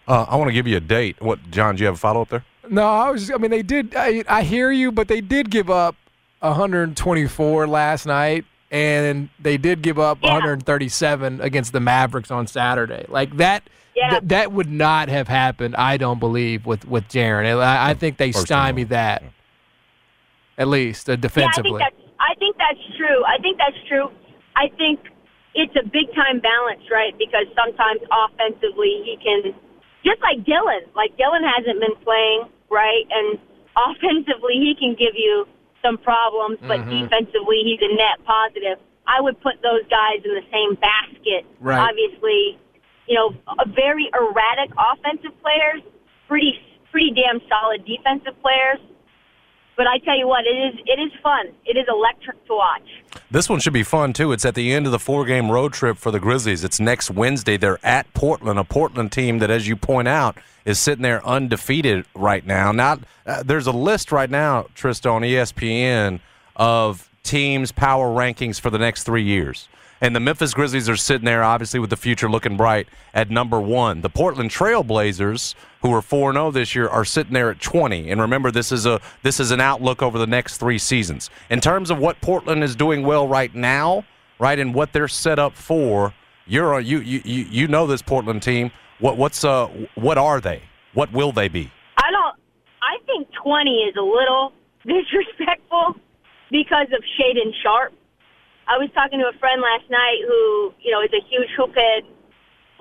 [0.08, 1.20] Uh, I want to give you a date.
[1.20, 1.76] What, John?
[1.76, 2.46] Do you have a follow up there?
[2.70, 3.32] No, I was.
[3.32, 3.96] I mean, they did.
[3.96, 5.96] I, I hear you, but they did give up
[6.40, 13.06] 124 last night, and they did give up 137 against the Mavericks on Saturday.
[13.10, 13.64] Like that.
[13.96, 14.10] Yeah.
[14.10, 15.76] th- that would not have happened.
[15.78, 17.60] I don't believe with with Jaren.
[17.60, 19.24] I, I think they First stymied that.
[20.58, 21.80] At least uh, defensively.
[21.80, 23.24] Yeah, I think that's I think that's true.
[23.26, 24.12] I think that's true.
[24.56, 25.00] I think
[25.56, 27.16] it's a big time balance, right?
[27.18, 29.56] Because sometimes offensively he can
[30.04, 30.84] just like Dylan.
[30.94, 33.08] Like Dylan hasn't been playing, right?
[33.10, 33.40] And
[33.74, 35.48] offensively he can give you
[35.82, 37.08] some problems, but Mhm.
[37.08, 38.80] defensively he's a net positive.
[39.08, 41.46] I would put those guys in the same basket.
[41.62, 41.90] Right.
[41.90, 42.58] Obviously,
[43.08, 45.82] you know, a very erratic offensive players,
[46.28, 46.60] pretty
[46.92, 48.80] pretty damn solid defensive players.
[49.78, 51.48] But I tell you what, it is it is fun.
[51.66, 52.88] It is electric to watch.
[53.30, 54.32] This one should be fun too.
[54.32, 56.64] It's at the end of the four game road trip for the Grizzlies.
[56.64, 57.58] It's next Wednesday.
[57.58, 62.06] They're at Portland, a Portland team that, as you point out, is sitting there undefeated
[62.16, 62.72] right now.
[62.72, 66.22] Now, uh, there's a list right now, Trista, on ESPN
[66.56, 69.68] of teams' power rankings for the next three years.
[70.06, 73.60] And the Memphis Grizzlies are sitting there, obviously, with the future looking bright at number
[73.60, 74.02] one.
[74.02, 78.12] The Portland Trailblazers, who are 4 0 this year, are sitting there at twenty.
[78.12, 81.60] And remember, this is a this is an outlook over the next three seasons in
[81.60, 84.06] terms of what Portland is doing well right now,
[84.38, 86.14] right, and what they're set up for.
[86.46, 88.70] You're you you you know this Portland team.
[89.00, 90.62] What what's uh what are they?
[90.94, 91.72] What will they be?
[91.98, 92.36] I don't.
[92.84, 94.54] I think twenty is a little
[94.86, 95.96] disrespectful
[96.52, 97.94] because of Shaedon Sharpe.
[98.66, 101.78] I was talking to a friend last night who, you know, is a huge hoop
[101.78, 102.02] head.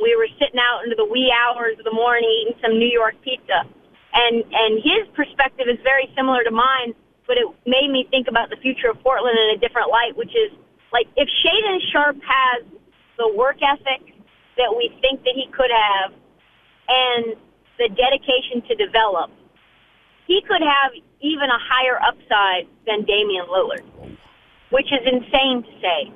[0.00, 3.14] We were sitting out into the wee hours of the morning eating some New York
[3.20, 3.68] pizza,
[4.16, 6.96] and and his perspective is very similar to mine.
[7.28, 10.32] But it made me think about the future of Portland in a different light, which
[10.32, 10.56] is
[10.92, 12.64] like if Shaedon Sharpe has
[13.20, 14.16] the work ethic
[14.56, 16.16] that we think that he could have,
[16.88, 17.36] and
[17.76, 19.30] the dedication to develop,
[20.26, 23.84] he could have even a higher upside than Damian Lillard,
[24.74, 26.10] which is insane to say.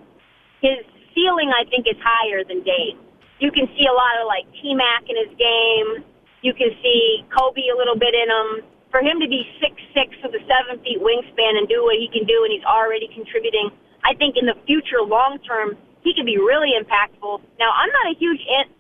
[0.59, 0.83] His
[1.15, 2.99] ceiling, I think, is higher than Dame.
[3.39, 6.03] You can see a lot of like T Mac in his game.
[6.43, 8.67] You can see Kobe a little bit in him.
[8.91, 12.11] For him to be six six with a seven feet wingspan and do what he
[12.11, 13.71] can do, and he's already contributing.
[14.03, 17.39] I think in the future, long term, he could be really impactful.
[17.63, 18.75] Now, I'm not a huge Ant-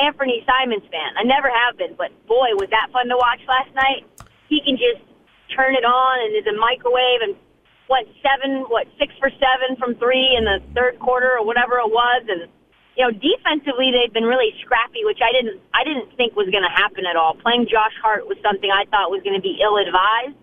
[0.00, 1.20] Anthony Simons fan.
[1.20, 4.08] I never have been, but boy, was that fun to watch last night.
[4.48, 5.04] He can just
[5.52, 7.36] turn it on and is a microwave and
[7.88, 11.88] what seven, what six for seven from three in the third quarter or whatever it
[11.88, 12.46] was, and
[12.94, 16.64] you know defensively they've been really scrappy, which I didn't I didn't think was going
[16.64, 17.34] to happen at all.
[17.40, 20.36] Playing Josh Hart was something I thought was going to be ill advised.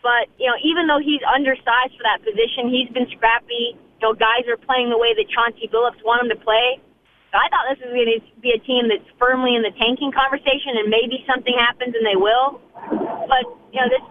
[0.00, 3.76] But you know, even though he's undersized for that position, he's been scrappy.
[3.76, 6.80] You know, guys are playing the way that Chauncey Billups want them to play.
[7.30, 10.10] So I thought this was going to be a team that's firmly in the tanking
[10.10, 12.58] conversation, and maybe something happens and they will.
[13.26, 14.04] But you know, this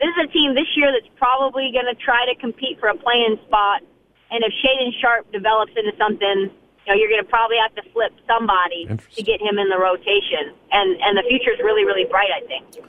[0.00, 2.96] this is a team this year that's probably going to try to compete for a
[2.96, 3.82] playing spot.
[4.30, 7.90] And if Shaedon Sharpe develops into something, you know, you're going to probably have to
[7.92, 10.52] flip somebody to get him in the rotation.
[10.72, 12.86] And and the future is really really bright, I think.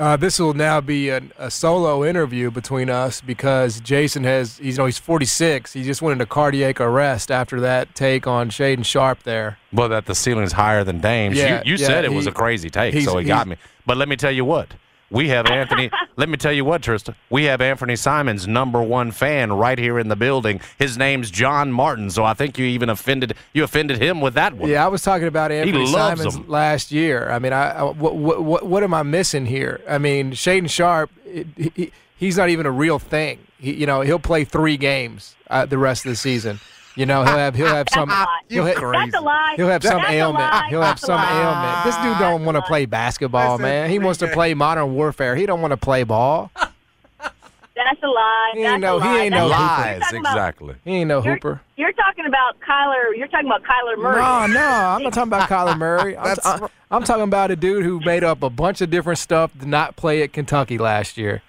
[0.00, 4.76] Uh, this will now be a, a solo interview between us because Jason has he's
[4.76, 5.72] you know he's 46.
[5.72, 9.58] He just went into cardiac arrest after that take on Shaedon Sharpe there.
[9.72, 11.36] Well, that the ceiling's higher than Dame's.
[11.36, 13.56] Yeah, you you yeah, said it was a crazy take, so it got me.
[13.84, 14.74] But let me tell you what.
[15.10, 15.90] We have Anthony.
[16.16, 17.14] let me tell you what, Trista.
[17.28, 20.60] We have Anthony Simon's number one fan right here in the building.
[20.78, 22.10] His name's John Martin.
[22.10, 24.70] So I think you even offended you offended him with that one.
[24.70, 26.48] Yeah, I was talking about Anthony Simons him.
[26.48, 27.30] last year.
[27.30, 29.80] I mean, I, I what, what what what am I missing here?
[29.88, 33.40] I mean, Shaedon Sharpe, it, he, he's not even a real thing.
[33.58, 36.60] He, you know, he'll play three games uh, the rest of the season.
[37.00, 39.54] You know, he'll have he'll have some That's a he'll ha- That's a lie.
[39.56, 40.44] He'll have some That's a ailment.
[40.52, 40.66] lie.
[40.68, 41.84] He'll have That's some ailment.
[41.84, 43.88] This dude don't want to play basketball, man.
[43.88, 45.34] He wants to play modern warfare.
[45.34, 46.50] He don't want to play ball.
[46.54, 48.50] That's a lie.
[48.54, 49.18] He That's ain't no- a he lie.
[49.20, 49.58] ain't no a hooper.
[49.62, 50.74] Lies, talking about- exactly.
[50.84, 51.60] He ain't no You're, hooper.
[51.76, 53.16] you're talking about Kyler.
[53.16, 54.20] You're talking about Kyler Murray.
[54.20, 56.14] No, no, I'm not talking about Kyler Murray.
[56.18, 59.50] I'm, I, I'm talking about a dude who made up a bunch of different stuff
[59.60, 61.40] to not play at Kentucky last year,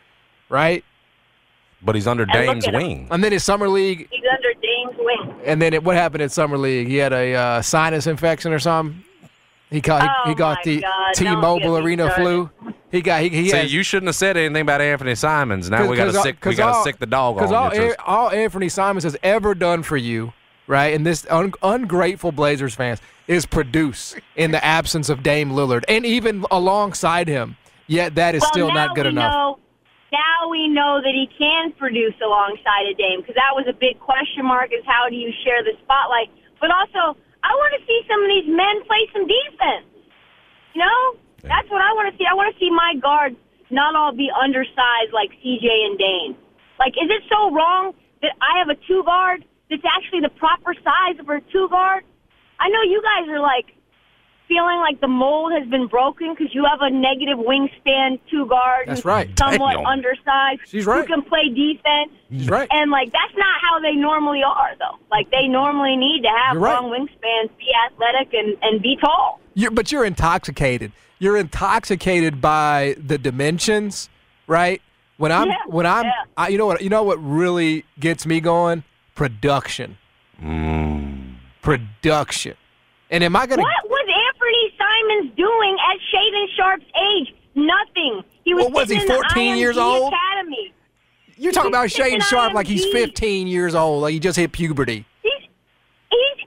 [0.48, 0.86] right?
[1.84, 2.82] But he's under And Dame's at him.
[2.82, 3.08] wing.
[3.10, 5.36] And then his summer league, He's under Dame's wing.
[5.46, 6.88] and then it, what happened at summer league?
[6.88, 9.04] He had a uh, sinus infection or something.
[9.70, 12.24] He got he, Oh, he got the God, T-Mobile don't get me Arena started.
[12.24, 12.74] flu.
[12.92, 15.70] He got he, he See, has, you shouldn't have said anything about Anthony Simons.
[15.70, 16.44] Now we got to sick.
[16.44, 17.92] We got to sick the dog on Because all, you.
[17.92, 20.34] An- all Anthony Simons has ever done for you,
[20.68, 25.86] right, and this un- ungrateful Blazers fans is produce in the absence of Dame Lillard,
[25.88, 27.56] and even alongside him.
[27.88, 29.34] Yet that is well, still now not good we enough.
[29.34, 29.60] Know,
[30.12, 34.00] now we know that he can produce alongside a Dame because that was a big
[34.00, 36.28] question mark: is how do you share the spotlight?
[36.60, 39.88] But also, I want to see some of these men play some defense.
[40.76, 41.02] You know,
[41.48, 42.28] that's what I want to see.
[42.28, 43.40] I want to see my guards
[43.72, 46.36] not all be undersized like CJ and Dame.
[46.78, 50.76] Like, is it so wrong that I have a two guard that's actually the proper
[50.76, 52.04] size for a two guard?
[52.60, 53.74] I know you guys are like
[54.52, 58.88] feeling like the mold has been broken because you have a negative wingspan two guard.
[58.88, 59.30] That's right.
[59.40, 59.86] Somewhat Damn.
[59.86, 60.62] undersized.
[60.66, 61.08] She's right.
[61.08, 62.12] Who can play defense.
[62.30, 62.68] He's right.
[62.70, 64.98] And like that's not how they normally are though.
[65.10, 66.82] Like they normally need to have You're right.
[66.82, 69.40] long wingspans, be athletic, and and be tall.
[69.54, 70.92] You're, but you're intoxicated.
[71.20, 74.10] You're intoxicated by the dimensions,
[74.48, 74.82] right?
[75.18, 76.12] When I'm Yeah, when I'm, yeah.
[76.36, 76.82] I, you know what?
[76.82, 78.84] You know what really gets me going?
[79.16, 79.98] Production.
[80.44, 81.36] Mm.
[81.62, 82.56] Production.
[83.12, 83.62] And am I gonna?
[83.62, 83.91] What was Anthony Simons
[85.36, 87.36] doing at Shaedon Sharpe's age?
[87.56, 88.24] Nothing.
[88.46, 90.14] He was Well, was he sitting in the 14 years old?
[90.14, 90.74] Academy.
[91.38, 95.06] You're talking about Shaedon Sharpe like he's 15 years old, like he just hit puberty.
[95.24, 95.50] He's
[96.12, 96.46] he's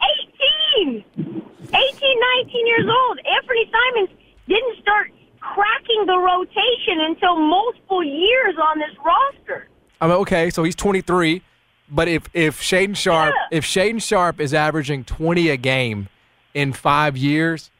[0.78, 1.04] 18.
[1.18, 3.18] 18, 19 years old.
[3.18, 4.10] Anthony Simons
[4.48, 9.68] didn't start cracking the rotation until multiple years on this roster.
[10.00, 11.42] I mean, okay, so he's 23,
[11.90, 13.58] but if if Shaedon Sharpe Yeah.
[13.58, 16.08] if Shaedon Sharpe is averaging 20 a game
[16.54, 17.70] in five years,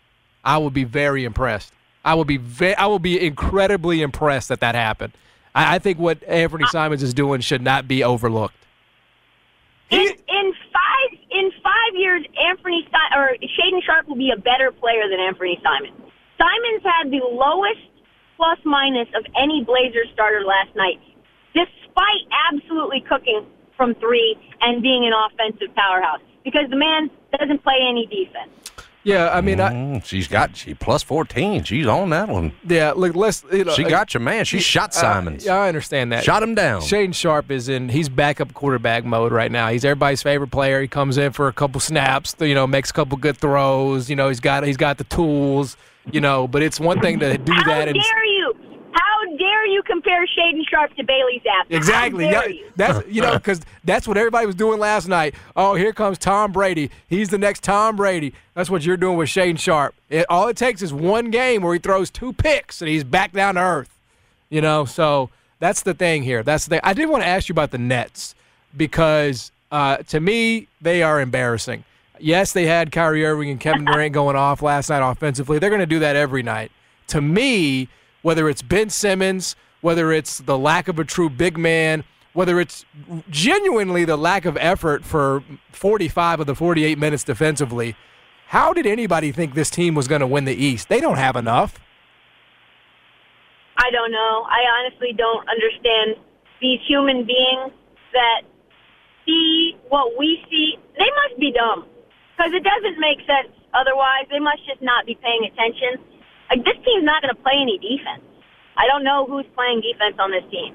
[0.45, 1.73] I would be very impressed.
[2.05, 5.15] I would be ve- I would be incredibly impressed that that happened.
[5.55, 8.55] I, I think what Anthony Simons is doing should not be overlooked.
[9.91, 14.71] In, in five in five years, Anthony si- or Shaedon Sharpe will be a better
[14.71, 15.97] player than Anthony Simons.
[16.37, 17.81] Simons had the lowest
[18.37, 21.01] plus minus of any Blazers starter last night,
[21.55, 26.21] despite absolutely cooking from three and being an offensive powerhouse.
[26.45, 28.51] Because the man doesn't play any defense.
[29.05, 31.63] Yeah, I mean, I, Mm, she's got she plus fourteen.
[31.63, 32.53] She's on that one.
[32.67, 32.93] yeah.
[32.97, 33.45] Look, let's.
[33.53, 34.45] You know, She uh, got your man.
[34.47, 35.45] She shot uh, Simons.
[35.45, 36.25] yeah, I understand that.
[36.25, 36.81] Shot him down.
[36.81, 37.91] Shaedon Sharpe is in.
[37.91, 39.69] He's backup quarterback mode right now.
[39.69, 40.81] He's everybody's favorite player.
[40.81, 42.35] He comes in for a couple snaps.
[42.41, 44.09] You know, makes a couple good throws.
[44.09, 45.77] You know, he's got he's got the tools.
[46.13, 47.89] You know, but it's one thing to do How that.
[47.89, 48.44] and dare you?
[49.65, 51.75] Dare you compare Shaedon Sharpe to Bailey Zappe?
[51.75, 52.27] Exactly.
[52.27, 52.71] Yeah, you?
[52.77, 55.35] that's you know because that's what everybody was doing last night.
[55.57, 56.91] Oh, here comes Tom Brady.
[57.09, 58.35] He's the next Tom Brady.
[58.55, 59.95] That's what you're doing with Shaedon Sharpe.
[60.09, 63.33] It, all it takes is one game where he throws two picks and he's back
[63.33, 63.91] down to earth.
[64.51, 66.43] You know, so that's the thing here.
[66.43, 66.81] That's the thing.
[66.85, 68.35] I did want to ask you about the Nets
[68.77, 71.85] because uh, to me they are embarrassing.
[72.21, 75.59] Yes, they had Kyrie Irving and Kevin Durant going off last night offensively.
[75.59, 76.71] They're going to do that every night.
[77.09, 77.89] To me,
[78.25, 82.87] whether it's Ben Simmons, whether it's the lack of a true big man, whether it's
[83.29, 87.95] genuinely the lack of effort for 45 of the 48 minutes defensively,
[88.47, 90.89] how did anybody think this team was going to win the East?
[90.89, 91.79] They don't have enough.
[93.77, 94.47] I don't know.
[94.49, 96.17] I honestly don't understand
[96.63, 97.73] these human beings
[98.15, 98.41] that
[99.27, 100.79] see what we see.
[100.97, 101.85] They must be dumb
[102.33, 104.25] because it doesn't make sense otherwise.
[104.31, 106.14] They must just not be paying attention.
[106.51, 108.23] Like this team's not going to play any defense.
[108.77, 110.75] I don't know who's playing defense on this team.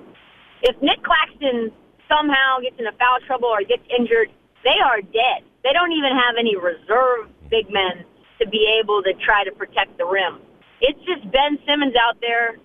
[0.64, 1.72] If Nic Claxton
[2.08, 4.32] somehow gets into foul trouble or gets injured,
[4.64, 5.46] they are dead.
[5.64, 8.04] They don't even have any reserve big men
[8.40, 10.40] to be able to try to protect the rim.
[10.82, 12.56] It's just Ben Simmons out there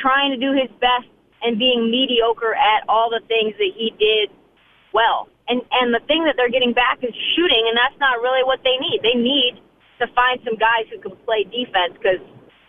[0.00, 1.06] trying to do his best
[1.42, 4.30] and being mediocre at all the things that he did
[4.94, 5.28] well.
[5.48, 8.62] And and the thing that they're getting back is shooting, and that's not really what
[8.62, 9.02] they need.
[9.02, 9.58] They need
[9.98, 12.22] to find some guys who can play defense because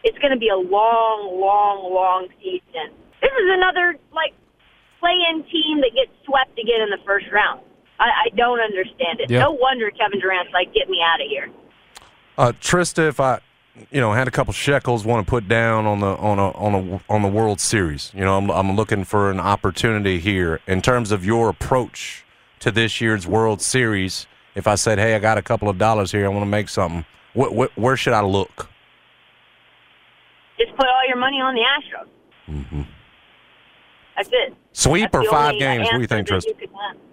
[0.04, 2.94] it's going to be a long, long, long season.
[3.22, 4.34] This is another like
[5.00, 7.62] play-in team that gets swept again in the first round.
[8.00, 9.30] I, I don't understand it.
[9.30, 9.40] Yeah.
[9.40, 11.50] No wonder Kevin Durant's like, "Get me out of here."
[12.38, 13.40] Uh, Trista, if I,
[13.92, 16.74] you know, had a couple shekels want to put down on the on a on
[16.74, 20.82] a on the World Series, you know, I'm I'm looking for an opportunity here in
[20.82, 22.26] terms of your approach
[22.60, 24.26] to this year's World Series.
[24.56, 26.70] if I said, "Hey, I got a couple of dollars here, I want to make
[26.70, 28.70] something," wh- wh- where should I look?
[30.58, 32.08] Just put all your money on the Astros.
[32.48, 32.82] Mm-hmm.
[34.16, 34.54] That's it.
[34.74, 35.86] Sweep That's or five games?
[35.86, 36.54] What do you think, Tristan?
[36.60, 36.68] you.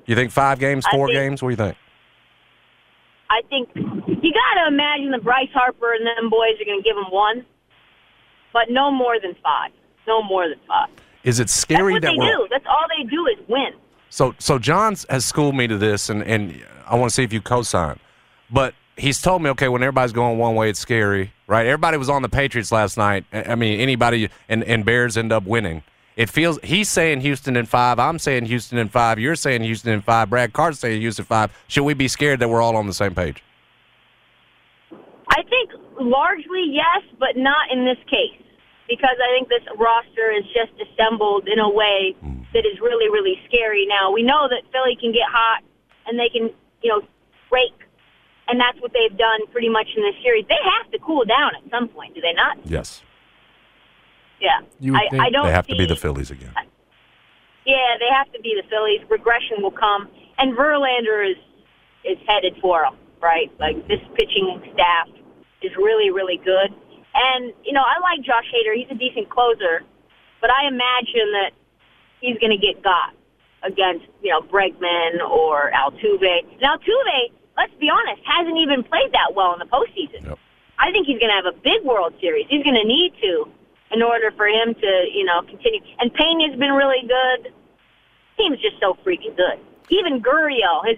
[0.06, 1.42] You think five games, four think- games?
[1.42, 1.76] What do you think?
[3.30, 6.82] I think you got to imagine that Bryce Harper and them boys are going to
[6.82, 7.46] give him one,
[8.52, 9.70] but no more than five.
[10.08, 10.88] No more than five.
[11.22, 12.48] Is it That's scary what that they do.
[12.50, 13.72] That's all they do is win.
[14.08, 17.32] So so Johns has schooled me to this, and, and I want to see if
[17.32, 18.00] you co-sign.
[18.50, 21.66] But he's told me, okay, when everybody's going one way, it's scary, right?
[21.66, 23.24] Everybody was on the Patriots last night.
[23.32, 25.82] I mean, anybody and, and Bears end up winning.
[26.16, 27.98] It feels he's saying Houston in five.
[27.98, 29.18] I'm saying Houston in five.
[29.18, 30.28] You're saying Houston in five.
[30.28, 31.50] Brad Carter's saying Houston five.
[31.68, 33.42] Should we be scared that we're all on the same page?
[35.28, 38.36] I think largely yes, but not in this case
[38.90, 42.42] because I think this roster is just assembled in a way hmm.
[42.52, 43.86] that is really, really scary.
[43.88, 45.62] Now we know that Philly can get hot
[46.06, 46.50] and they can,
[46.82, 47.00] you know,
[47.48, 47.72] break,
[48.50, 50.44] and that's what they've done pretty much in this series.
[50.48, 52.58] They have to cool down at some point, do they not?
[52.66, 53.02] Yes.
[54.40, 55.46] Yeah, You I, I don't.
[55.46, 56.52] They have see, to be the Phillies again.
[57.66, 59.00] Yeah, they have to be the Phillies.
[59.10, 61.36] Regression will come, and Verlander is
[62.04, 63.52] is headed for them, right?
[63.60, 65.08] Like this pitching staff
[65.62, 66.72] is really, really good.
[67.14, 68.74] And you know, I like Josh Hader.
[68.74, 69.84] He's a decent closer,
[70.40, 71.52] but I imagine that
[72.20, 73.12] he's going to get got
[73.62, 76.48] against you know Bregman or Altuve.
[76.62, 77.28] Now Altuve,
[77.60, 80.24] let's be honest, hasn't even played that well in the postseason.
[80.24, 80.38] Yep.
[80.78, 82.46] I think he's going to have a big World Series.
[82.48, 83.44] He's going to need to
[83.92, 85.80] in order for him to, you know, continue.
[86.00, 87.52] And Pena's been really good.
[88.38, 89.60] Team's just so freaking good.
[89.90, 90.96] Even Gurriel, his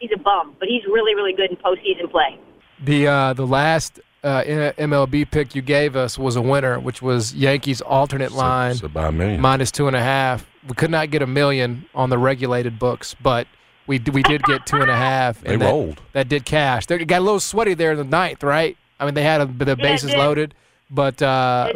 [0.00, 2.38] he's a bum, but he's really, really good in postseason play.
[2.82, 7.34] The uh, the last uh, MLB pick you gave us was a winner, which was
[7.34, 10.46] Yankees alternate line So by minus two and a half.
[10.66, 13.48] We could not get a million on the regulated books, but
[13.86, 15.40] we we did get two and a half.
[15.40, 16.00] They and that, rolled.
[16.12, 16.86] That did cash.
[16.86, 18.76] They got a little sweaty there in the ninth, right?
[19.00, 20.18] I mean, they had a, the bases did.
[20.18, 20.54] loaded,
[20.90, 21.72] but uh,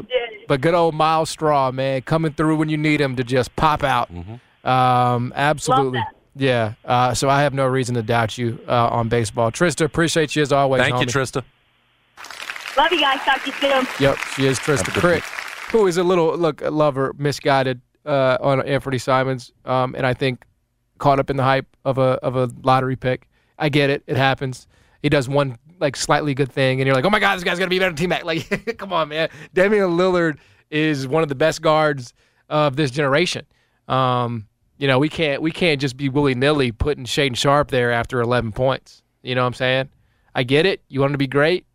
[0.48, 3.82] but good old Myles Straw, man, coming through when you need him to just pop
[3.82, 4.12] out.
[4.12, 4.68] Mm-hmm.
[4.68, 5.98] Um, absolutely.
[5.98, 6.14] that.
[6.36, 6.74] Yeah.
[6.84, 9.50] Uh, so I have no reason to doubt you uh, on baseball.
[9.50, 10.82] Trista, appreciate you as always.
[10.82, 11.06] Thank you.
[11.06, 11.42] Trista.
[12.76, 13.20] Love you guys.
[13.20, 13.86] Talk to you soon.
[13.98, 15.22] Yep, she is Trista Crick,
[15.72, 20.44] who is a little look lover misguided uh, on Anthony Simons, um, and I think
[20.98, 23.28] caught up in the hype of a of a lottery pick.
[23.58, 24.66] I get it; it happens.
[25.02, 27.58] He does one like slightly good thing, and you're like, oh my god, this guy's
[27.58, 28.24] gonna be better teammate.
[28.24, 29.28] Like, come on, man.
[29.54, 30.38] Damian Lillard
[30.70, 32.12] is one of the best guards
[32.48, 33.46] of this generation.
[33.88, 34.46] Um,
[34.78, 38.20] you know, we can't we can't just be willy nilly putting Shaedon Sharpe there after
[38.20, 39.02] 11 points.
[39.22, 39.88] You know what I'm saying?
[40.34, 40.82] I get it.
[40.88, 41.66] You want him to be great.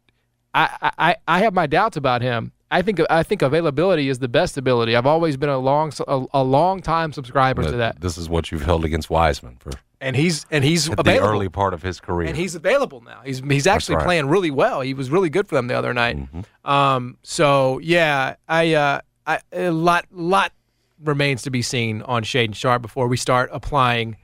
[0.54, 2.52] I, I, I have my doubts about him.
[2.72, 4.96] I think I think availability is the best ability.
[4.96, 8.00] I've always been a long a, a long time subscriber to that.
[8.00, 11.28] This is what you've held against Wiseman for And he's and he's the available.
[11.28, 12.30] early part of his career.
[12.30, 13.22] and he's available now.
[13.26, 14.06] He's he's actually right.
[14.06, 14.80] playing really well.
[14.82, 16.18] He was really good for them the other night.
[16.18, 16.70] Mm-hmm.
[16.70, 20.54] Um, so yeah, I uh, I a lot lot
[21.04, 24.16] remains to be seen on Shaedon Sharpe before we start applying.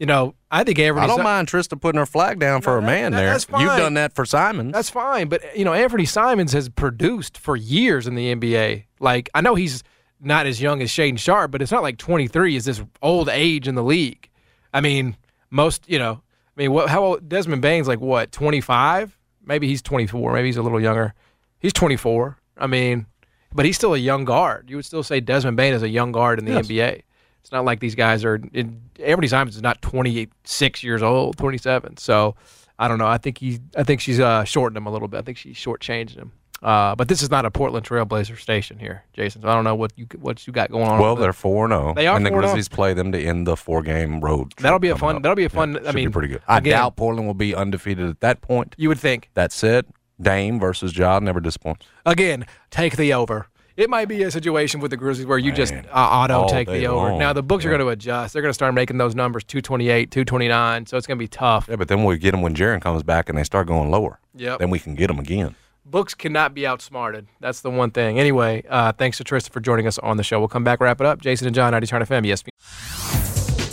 [0.00, 2.80] You know, I think I don't Si- mind Trista putting her flag down for a
[2.80, 3.30] that- man that- there.
[3.32, 4.72] that's You've done that for Simons.
[4.72, 8.84] That's fine, but you know, Anthony Simons has produced for years in the NBA.
[9.00, 9.82] Like I know he's
[10.20, 13.66] not as young as Shaedon Sharpe, but it's not like 23 is this old age
[13.66, 14.28] in the league.
[14.74, 15.16] I mean,
[15.50, 16.20] most you know,
[16.56, 16.90] I mean, what?
[16.90, 17.28] How old?
[17.28, 18.30] Desmond Bane's like what?
[18.30, 19.16] 25?
[19.44, 20.34] Maybe he's 24.
[20.34, 21.14] Maybe he's a little younger.
[21.60, 22.36] He's 24.
[22.58, 23.06] I mean,
[23.54, 24.68] but he's still a young guard.
[24.68, 26.66] You would still say Desmond Bane is a young guard in the Yes.
[26.68, 27.02] NBA.
[27.42, 28.40] It's not like these guys are.
[28.54, 31.96] In, Anthony Simons is not 26 years old, 27.
[31.96, 32.36] So
[32.78, 33.06] I don't know.
[33.06, 33.58] I think he.
[33.76, 35.18] I think she's uh, shortened him a little bit.
[35.18, 36.32] I think she's shortchanged him.
[36.62, 39.42] Uh, but this is not a Portland Trailblazer station here, Jason.
[39.42, 41.00] So I don't know what you what you got going on.
[41.00, 41.92] well, they're four zero.
[41.94, 42.34] They are and the 4-0.
[42.34, 44.50] Grizzlies play them to end the four game road.
[44.52, 45.22] trip That'll be a fun- up.
[45.22, 46.42] that'll be a fun- I should mean, pretty good.
[46.46, 48.76] I again- doubt Portland will be undefeated at that point.
[48.78, 49.30] You would think.
[49.34, 49.86] That said,
[50.20, 51.84] Dame versus Ja never disappoints.
[52.06, 53.48] Again, take the over.
[53.76, 56.86] It might be a situation with the Grizzlies where you just uh, auto take the
[56.86, 57.10] over.
[57.10, 57.18] long.
[57.18, 58.32] Now the books are going to adjust.
[58.32, 60.86] They're going to start making those numbers 228, 229.
[60.86, 61.66] So it's going to be tough.
[61.68, 64.20] Yeah, but then we get them when Jaren comes back and they start going lower.
[64.34, 64.58] Yep.
[64.58, 65.54] Then we can get them again.
[65.84, 67.26] Books cannot be outsmarted.
[67.40, 68.18] That's the one thing.
[68.20, 70.38] Anyway, uh, thanks to Tristan for joining us on the show.
[70.38, 71.20] We'll come back, wrap it up.
[71.20, 73.01] Jason and John, 90 Turn FM, ESPN.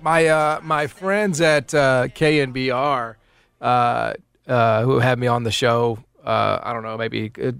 [0.00, 3.14] My uh, my friends at uh, KNBR
[3.62, 4.12] uh,
[4.46, 5.98] uh, who had me on the show.
[6.24, 7.54] Uh, I don't know, maybe a,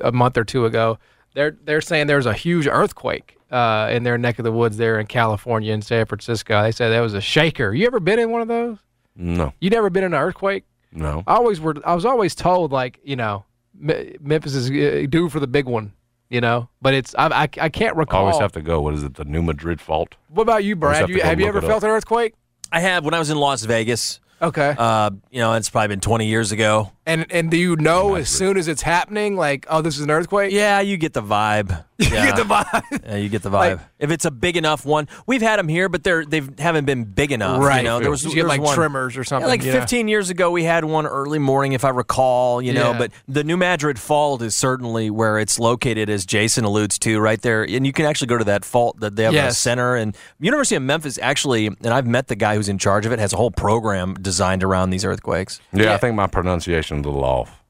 [0.00, 0.98] a month or two ago.
[1.34, 4.98] They're they're saying there's a huge earthquake uh, in their neck of the woods there
[4.98, 6.60] in California in San Francisco.
[6.62, 7.72] They said that was a shaker.
[7.72, 8.78] You ever been in one of those?
[9.16, 10.64] No, You never been in an earthquake?
[10.90, 11.22] no.
[11.26, 11.74] I always were.
[11.84, 13.44] I was always told like you know,
[13.78, 15.92] Me- Memphis is uh, due for the big one.
[16.30, 18.22] You know, but it's I I, I can't I recall.
[18.26, 18.80] always have to go.
[18.80, 19.14] What is it?
[19.14, 20.14] The New Madrid fault?
[20.28, 21.02] what about you, Brad?
[21.02, 21.88] have You, have you ever felt up.
[21.88, 22.34] an earthquake?
[22.72, 24.20] I have when I was in Las Vegas.
[24.42, 24.74] Okay.
[24.76, 26.90] Uh, you know, it's probably been 20 years ago.
[27.06, 30.10] And and do you know as soon as it's happening, like, oh, this is an
[30.10, 30.52] earthquake?
[30.52, 31.84] Yeah, you get the vibe.
[31.98, 32.26] you Yeah.
[32.26, 33.04] get the vibe.
[33.04, 33.76] Yeah, you get the vibe.
[33.76, 36.86] Like- if it's a big enough one, we've had them here, but they're they haven't
[36.86, 37.60] been big enough.
[37.62, 37.78] Right.
[37.78, 39.48] You know, there was You there get was like one- tremors or Yeah, something.
[39.48, 39.80] like you know?
[39.80, 42.62] 15 years ago, we had one early morning, if I recall.
[42.62, 42.98] You know, Yeah.
[42.98, 47.40] but the New Madrid Fault is certainly where it's located, as Jason alludes to, right
[47.40, 47.64] there.
[47.64, 49.58] And you can actually go to that fault that they have a Yes.
[49.58, 49.94] center.
[49.94, 53.18] And University of Memphis actually, and I've met the guy who's in charge of it,
[53.18, 55.60] has a whole program designed around these earthquakes.
[55.72, 55.94] Yeah, Yeah.
[55.94, 57.62] I think my pronunciation is a little off.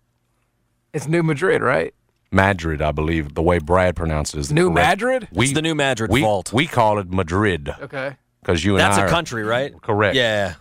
[0.92, 1.94] It's New Madrid, right?
[2.30, 5.28] Madrid, I believe the way Brad pronounces it is the New correct- Madrid?
[5.32, 6.52] We, It's the New Madrid we, Fault.
[6.52, 8.16] We call it Madrid Okay.
[8.40, 9.72] because you and That's I a are- country, right?
[9.80, 10.16] Correct.
[10.16, 10.54] Yeah.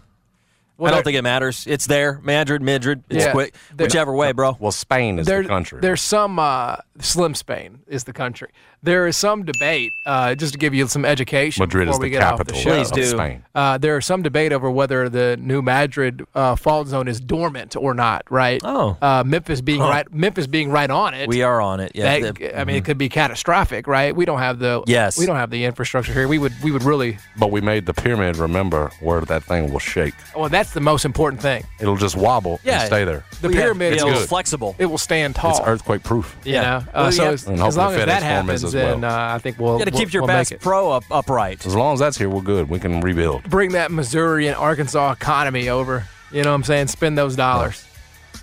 [0.78, 1.66] Well, I don't think it matters.
[1.68, 2.20] It's there.
[2.24, 3.03] Madrid, Madrid.
[3.09, 3.32] It's Yeah.
[3.32, 3.55] quick.
[3.78, 4.57] Whichever way, bro.
[4.59, 5.80] Well, Spain is there- the country.
[5.82, 8.49] There's some uh, Slim Spain is the country.
[8.84, 11.62] There is some debate, uh, just to give you some education.
[11.64, 12.76] Madrid before is we the get off the capital show.
[12.76, 13.06] Please of do.
[13.06, 13.46] Spain.
[13.56, 17.78] Uh, there is some debate over whether the New Madrid uh, fault zone is dormant
[17.78, 18.24] or not.
[18.30, 18.60] Right?
[18.64, 18.98] Oh.
[19.02, 21.30] Uh, Memphis being right, Memphis being right on it.
[21.30, 21.94] We are on it.
[21.96, 22.20] Yeah.
[22.20, 24.14] that- the- I mean, it could be catastrophic, right?
[24.14, 25.18] We don't have the Yes.
[25.18, 26.28] we don't have the infrastructure here.
[26.28, 28.36] We would we would really But we made the pyramid.
[28.36, 30.14] Remember where that thing will shake?
[30.36, 30.50] well.
[30.50, 31.64] That's the most important thing.
[31.80, 32.80] It'll just wobble Yeah.
[32.82, 33.24] and stay there.
[33.42, 34.28] The Well, yeah, pyramid it's is good.
[34.30, 34.76] flexible.
[34.78, 35.52] It will stand tall.
[35.52, 36.36] It's earthquake proof.
[36.44, 36.62] You Yeah.
[36.62, 37.30] know, uh, Well, so yeah.
[37.32, 39.11] as, as long as that FedEx Forum is happens, as then well.
[39.11, 40.51] uh, I think we'll You got to we'll- keep your we'll Bass.
[40.59, 41.65] Pro up upright.
[41.65, 42.69] As long as that's here, we're good.
[42.69, 43.49] We can rebuild.
[43.49, 46.05] Bring that Missouri and Arkansas economy over.
[46.32, 46.88] You know what I'm saying?
[46.88, 47.86] Spend those dollars.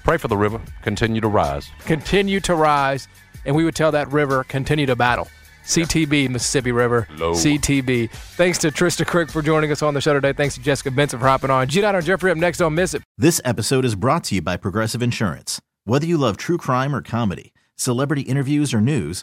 [0.05, 0.61] Pray for the river.
[0.83, 1.69] Continue to rise.
[1.85, 3.07] Continue to rise,
[3.45, 5.29] and we would tell that river continue to battle.
[5.65, 7.07] CTB, Mississippi River.
[7.17, 7.33] Low.
[7.35, 8.11] CTB.
[8.11, 10.33] Thanks to Trista Crick for joining us on the show today.
[10.33, 11.69] Thanks to Jessica Benson for hopping on.
[11.69, 11.83] G.
[11.85, 12.59] and Jeffrey up next.
[12.59, 13.03] Don't miss it.
[13.19, 15.61] This episode is brought to you by Progressive Insurance.
[15.85, 19.23] Whether you love true crime or comedy, celebrity interviews or news,